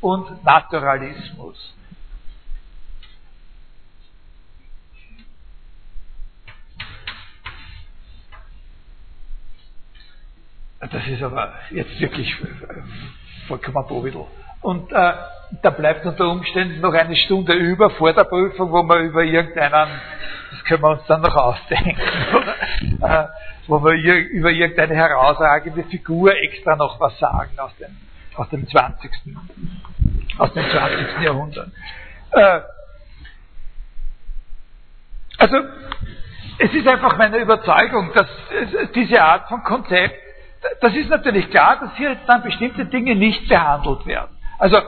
[0.01, 1.74] und Naturalismus.
[10.91, 12.35] Das ist aber jetzt wirklich
[13.47, 14.27] vollkommen Bovidel.
[14.61, 15.13] Und äh,
[15.63, 20.01] da bleibt unter Umständen noch eine Stunde über vor der Prüfung, wo wir über irgendeinen,
[20.51, 22.01] das können wir uns dann noch ausdenken,
[23.03, 23.25] äh,
[23.67, 27.97] wo wir über irgendeine herausragende Figur extra noch was sagen aus dem,
[28.37, 29.11] aus dem 20.
[30.39, 31.23] aus dem 20.
[31.23, 31.69] Jahrhundert.
[32.33, 32.61] Äh,
[35.37, 35.57] also,
[36.59, 38.29] es ist einfach meine Überzeugung, dass
[38.95, 40.24] diese Art von Konzept
[40.81, 44.37] das ist natürlich klar, dass hier jetzt dann bestimmte Dinge nicht behandelt werden.
[44.59, 44.79] Also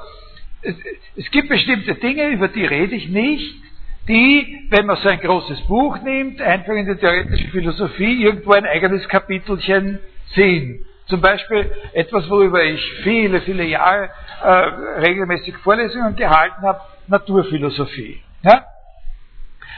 [0.62, 0.74] es,
[1.16, 3.62] es gibt bestimmte Dinge, über die rede ich nicht,
[4.09, 8.65] die, wenn man so ein großes Buch nimmt, einfach in der theoretischen Philosophie irgendwo ein
[8.65, 9.98] eigenes Kapitelchen
[10.35, 10.85] sehen.
[11.07, 14.11] Zum Beispiel etwas, worüber ich viele, viele Jahre
[14.43, 18.20] äh, regelmäßig Vorlesungen gehalten habe, Naturphilosophie.
[18.43, 18.65] Ja?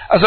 [0.08, 0.26] Also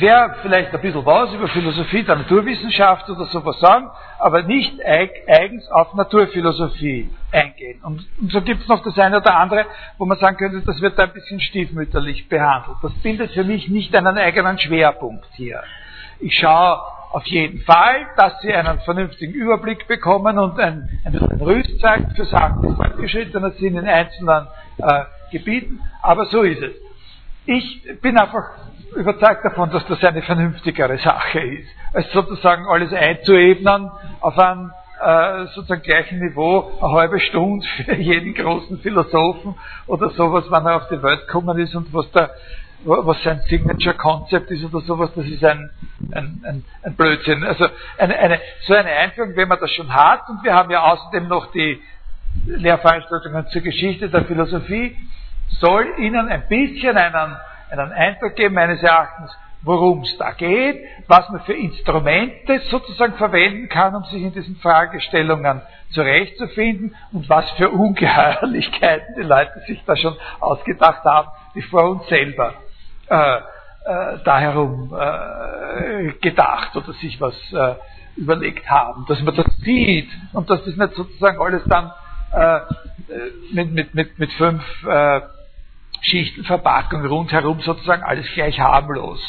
[0.00, 5.68] werde vielleicht ein bisschen was über Philosophie der Naturwissenschaft oder sowas sagen, aber nicht eigens
[5.70, 7.80] auf Naturphilosophie eingehen.
[7.82, 9.66] Und, und so gibt es noch das eine oder andere,
[9.98, 12.78] wo man sagen könnte, das wird ein bisschen stiefmütterlich behandelt.
[12.82, 15.62] Das bildet für mich nicht einen eigenen Schwerpunkt hier.
[16.20, 16.80] Ich schaue
[17.12, 22.24] auf jeden Fall, dass Sie einen vernünftigen Überblick bekommen und ein, ein, ein Rüstzeug für
[22.24, 24.46] Sachen, die fortgeschrittener sind in einzelnen
[24.78, 26.72] äh, Gebieten, aber so ist es.
[27.44, 28.50] Ich bin einfach
[28.96, 33.90] überzeugt davon, dass das eine vernünftigere Sache ist, als sozusagen alles einzuebnen
[34.20, 39.54] auf einem äh, sozusagen gleichen Niveau, eine halbe Stunde für jeden großen Philosophen
[39.86, 42.30] oder sowas, wann er auf die Welt gekommen ist und was da
[42.84, 45.70] was sein Signature Concept ist oder sowas, das ist ein,
[46.12, 47.44] ein, ein, ein Blödsinn.
[47.44, 50.82] Also eine, eine, so eine Einführung, wenn man das schon hat, und wir haben ja
[50.82, 51.80] außerdem noch die
[52.46, 54.96] Lehrveranstaltungen zur Geschichte der Philosophie,
[55.60, 57.36] soll Ihnen ein bisschen einen,
[57.78, 63.68] einen Eindruck geben, meines Erachtens, worum es da geht, was man für Instrumente sozusagen verwenden
[63.68, 69.96] kann, um sich in diesen Fragestellungen zurechtzufinden und was für Ungeheuerlichkeiten die Leute sich da
[69.96, 72.54] schon ausgedacht haben, die vor uns selber
[73.08, 77.74] äh, äh, da herum äh, gedacht oder sich was äh,
[78.16, 81.92] überlegt haben, dass man das sieht und dass das nicht sozusagen alles dann
[82.32, 82.60] äh,
[83.52, 85.20] mit, mit, mit, mit fünf äh,
[86.02, 89.20] Schichten Verpackung rundherum sozusagen alles gleich harmlos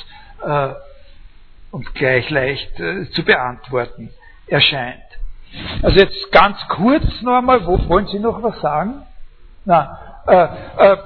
[0.46, 0.70] äh,
[1.72, 4.10] und gleich leicht äh, zu beantworten
[4.48, 5.00] erscheint.
[5.84, 9.04] Also jetzt ganz kurz noch einmal, wo, wollen Sie noch was sagen?
[9.66, 10.98] Na, äh, äh,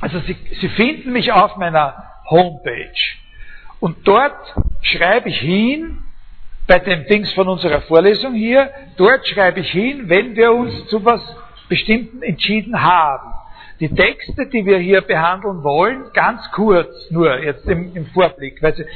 [0.00, 2.92] also Sie, Sie finden mich auf meiner Homepage
[3.80, 6.02] und dort schreibe ich hin,
[6.66, 11.04] bei den Dings von unserer Vorlesung hier, dort schreibe ich hin, wenn wir uns zu
[11.04, 11.20] was
[11.68, 13.32] Bestimmten entschieden haben.
[13.80, 18.60] Die Texte, die wir hier behandeln wollen, ganz kurz nur jetzt im, im Vorblick.
[18.60, 18.86] Sie,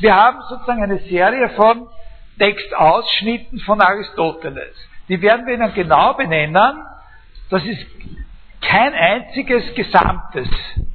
[0.00, 1.88] wir haben sozusagen eine Serie von
[2.38, 4.74] Textausschnitten von Aristoteles.
[5.08, 6.82] Die werden wir Ihnen genau benennen.
[7.50, 7.86] Das ist
[8.60, 10.48] kein einziges gesamtes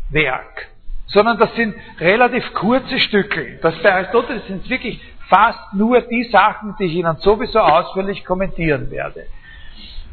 [0.09, 0.69] Werk,
[1.07, 3.59] sondern das sind relativ kurze Stücke.
[3.61, 8.89] Das bei Aristoteles sind wirklich fast nur die Sachen, die ich Ihnen sowieso ausführlich kommentieren
[8.89, 9.27] werde.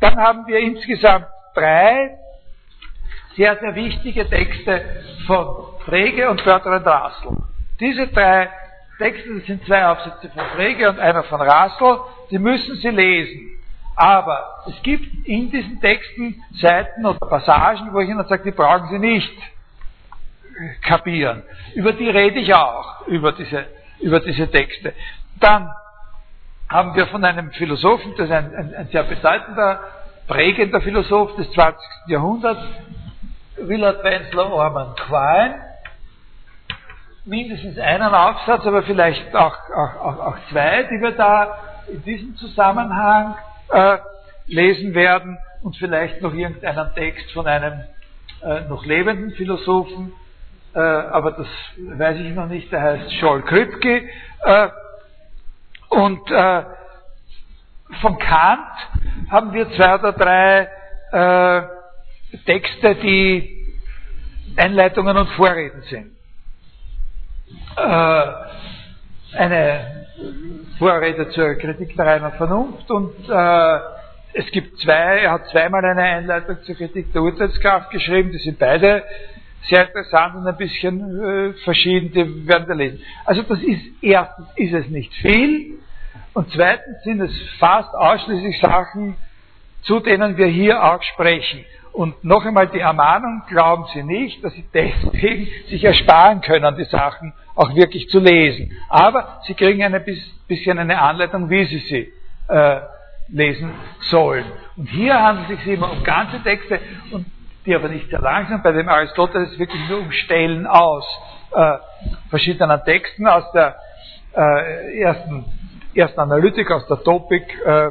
[0.00, 2.10] Dann haben wir insgesamt drei
[3.36, 5.46] sehr, sehr wichtige Texte von
[5.84, 7.36] Frege und Bertrand Russell.
[7.78, 8.48] Diese drei
[8.98, 12.00] Texte, das sind zwei Aufsätze von Frege und einer von Russell,
[12.30, 13.50] die müssen Sie lesen.
[13.94, 18.88] Aber es gibt in diesen Texten Seiten oder Passagen, wo ich Ihnen sage, die brauchen
[18.88, 19.32] Sie nicht
[20.82, 21.42] kapieren.
[21.74, 23.66] Über die rede ich auch, über diese,
[24.00, 24.94] über diese Texte.
[25.40, 25.70] Dann
[26.68, 29.80] haben wir von einem Philosophen, das ist ein, ein, ein sehr bedeutender,
[30.26, 31.78] prägender Philosoph des 20.
[32.08, 32.62] Jahrhunderts,
[33.58, 35.54] Willard Wenzler Orman Quine,
[37.24, 41.58] mindestens einen Aufsatz, aber vielleicht auch, auch, auch, auch zwei, die wir da
[41.88, 43.36] in diesem Zusammenhang
[43.70, 43.98] äh,
[44.46, 47.84] lesen werden und vielleicht noch irgendeinen Text von einem
[48.42, 50.12] äh, noch lebenden Philosophen,
[50.74, 51.46] äh, aber das
[51.78, 54.08] weiß ich noch nicht, der heißt Scholl Kripke.
[54.44, 54.68] Äh,
[55.88, 56.62] und äh,
[58.00, 60.68] von Kant haben wir zwei oder drei
[61.12, 61.75] äh,
[62.44, 63.66] Texte, die
[64.56, 66.12] Einleitungen und Vorreden sind.
[67.76, 68.32] Äh,
[69.36, 70.06] eine
[70.78, 73.78] Vorrede zur Kritik der reinen Vernunft und äh,
[74.32, 78.58] es gibt zwei, er hat zweimal eine Einleitung zur Kritik der Urteilskraft geschrieben, die sind
[78.58, 79.02] beide
[79.68, 83.02] sehr interessant und ein bisschen äh, verschieden, die werden wir lesen.
[83.24, 85.78] Also das ist, erstens ist es nicht viel
[86.34, 89.16] und zweitens sind es fast ausschließlich Sachen,
[89.82, 91.64] zu denen wir hier auch sprechen.
[91.96, 96.84] Und noch einmal die Ermahnung, glauben Sie nicht, dass Sie deswegen sich ersparen können, die
[96.84, 98.70] Sachen auch wirklich zu lesen.
[98.90, 100.04] Aber Sie kriegen ein
[100.46, 102.12] bisschen eine Anleitung, wie Sie sie
[102.48, 102.80] äh,
[103.28, 103.70] lesen
[104.10, 104.44] sollen.
[104.76, 106.80] Und hier handelt es sich immer um ganze Texte,
[107.12, 107.24] und
[107.64, 108.62] die aber nicht sehr lang sind.
[108.62, 111.02] Bei dem Aristoteles wirklich nur um Stellen aus
[111.54, 111.78] äh,
[112.28, 113.74] verschiedenen Texten aus der
[114.36, 115.46] äh, ersten,
[115.94, 117.90] ersten Analytik, aus der Topik, äh,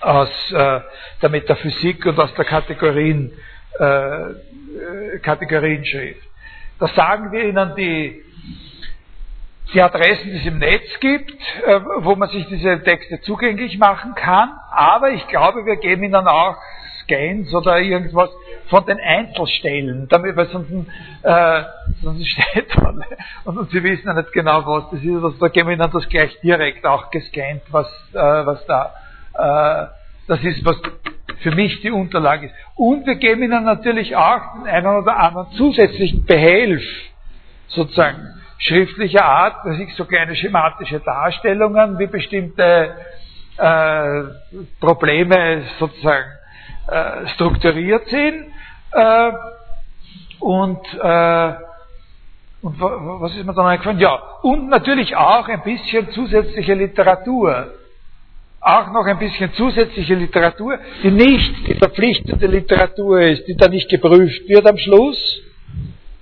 [0.00, 0.80] aus äh,
[1.22, 3.32] der Metaphysik und aus der Kategorien,
[3.78, 6.22] äh, Kategorienschrift.
[6.78, 8.22] Da sagen wir Ihnen die,
[9.72, 11.32] die Adressen, die es im Netz gibt,
[11.66, 16.28] äh, wo man sich diese Texte zugänglich machen kann, aber ich glaube, wir geben Ihnen
[16.28, 16.56] auch
[17.02, 18.30] Scans oder irgendwas
[18.68, 20.70] von den Einzelstellen, damit, weil sonst,
[21.22, 21.62] äh,
[22.02, 23.02] sonst steht dann,
[23.44, 26.08] und, Sie wissen ja nicht genau, was das ist, also da geben wir Ihnen das
[26.08, 29.07] gleich direkt auch gescannt, was, äh, was da, äh,
[29.38, 30.76] das ist, was
[31.40, 32.54] für mich die Unterlage ist.
[32.74, 36.82] Und wir geben Ihnen natürlich auch einen oder anderen zusätzlichen Behelf,
[37.68, 42.96] sozusagen, schriftlicher Art, dass ich so kleine schematische Darstellungen, wie bestimmte
[43.56, 44.22] äh,
[44.80, 46.26] Probleme sozusagen
[46.88, 48.46] äh, strukturiert sind.
[48.92, 49.32] Äh,
[50.40, 51.52] und, äh,
[52.62, 53.98] und was ist mir dann eingefallen?
[53.98, 57.72] Ja, und natürlich auch ein bisschen zusätzliche Literatur.
[58.68, 63.88] Auch noch ein bisschen zusätzliche Literatur, die nicht die verpflichtende Literatur ist, die da nicht
[63.88, 65.40] geprüft wird am Schluss,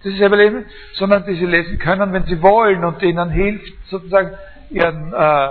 [0.05, 4.39] das ist Überleben, sondern die sie lesen können, wenn sie wollen und ihnen hilft, sozusagen
[4.71, 5.49] ihren, äh,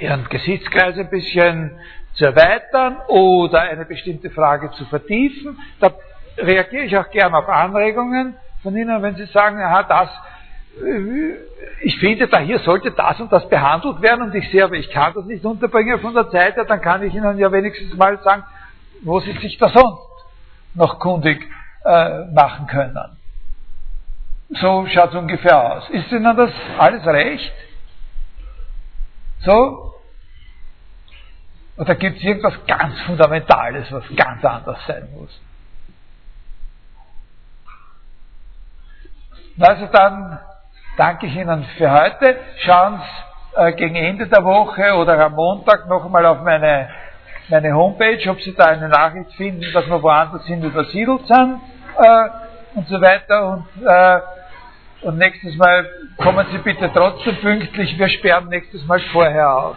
[0.00, 1.78] ihren Gesichtskreis ein bisschen
[2.12, 5.58] zu erweitern oder eine bestimmte Frage zu vertiefen.
[5.80, 5.94] Da
[6.36, 10.10] reagiere ich auch gern auf Anregungen von Ihnen, wenn Sie sagen, aha, das,
[11.82, 14.90] ich finde, da hier sollte das und das behandelt werden und ich sehe, aber ich
[14.90, 18.18] kann das nicht unterbringen von der Zeit her, dann kann ich Ihnen ja wenigstens mal
[18.22, 18.44] sagen,
[19.02, 20.00] wo Sie sich da sonst
[20.74, 21.46] noch kundig
[21.84, 23.18] äh, machen können.
[24.48, 25.90] So schaut es ungefähr aus.
[25.90, 27.52] Ist Ihnen das alles recht?
[29.40, 29.94] So?
[31.76, 35.40] Oder gibt es irgendwas ganz Fundamentales, was ganz anders sein muss?
[39.58, 40.38] Also dann
[40.96, 42.36] danke ich Ihnen für heute.
[42.58, 46.88] Schauen Sie äh, gegen Ende der Woche oder am Montag noch einmal auf meine,
[47.48, 51.60] meine Homepage, ob Sie da eine Nachricht finden, dass wir woanders hin übersiedelt sind
[51.98, 52.28] äh,
[52.74, 53.48] und so weiter.
[53.52, 54.20] Und, äh,
[55.02, 55.86] und nächstes Mal
[56.18, 57.98] kommen Sie bitte trotzdem pünktlich.
[57.98, 59.76] Wir sperren nächstes Mal vorher auf.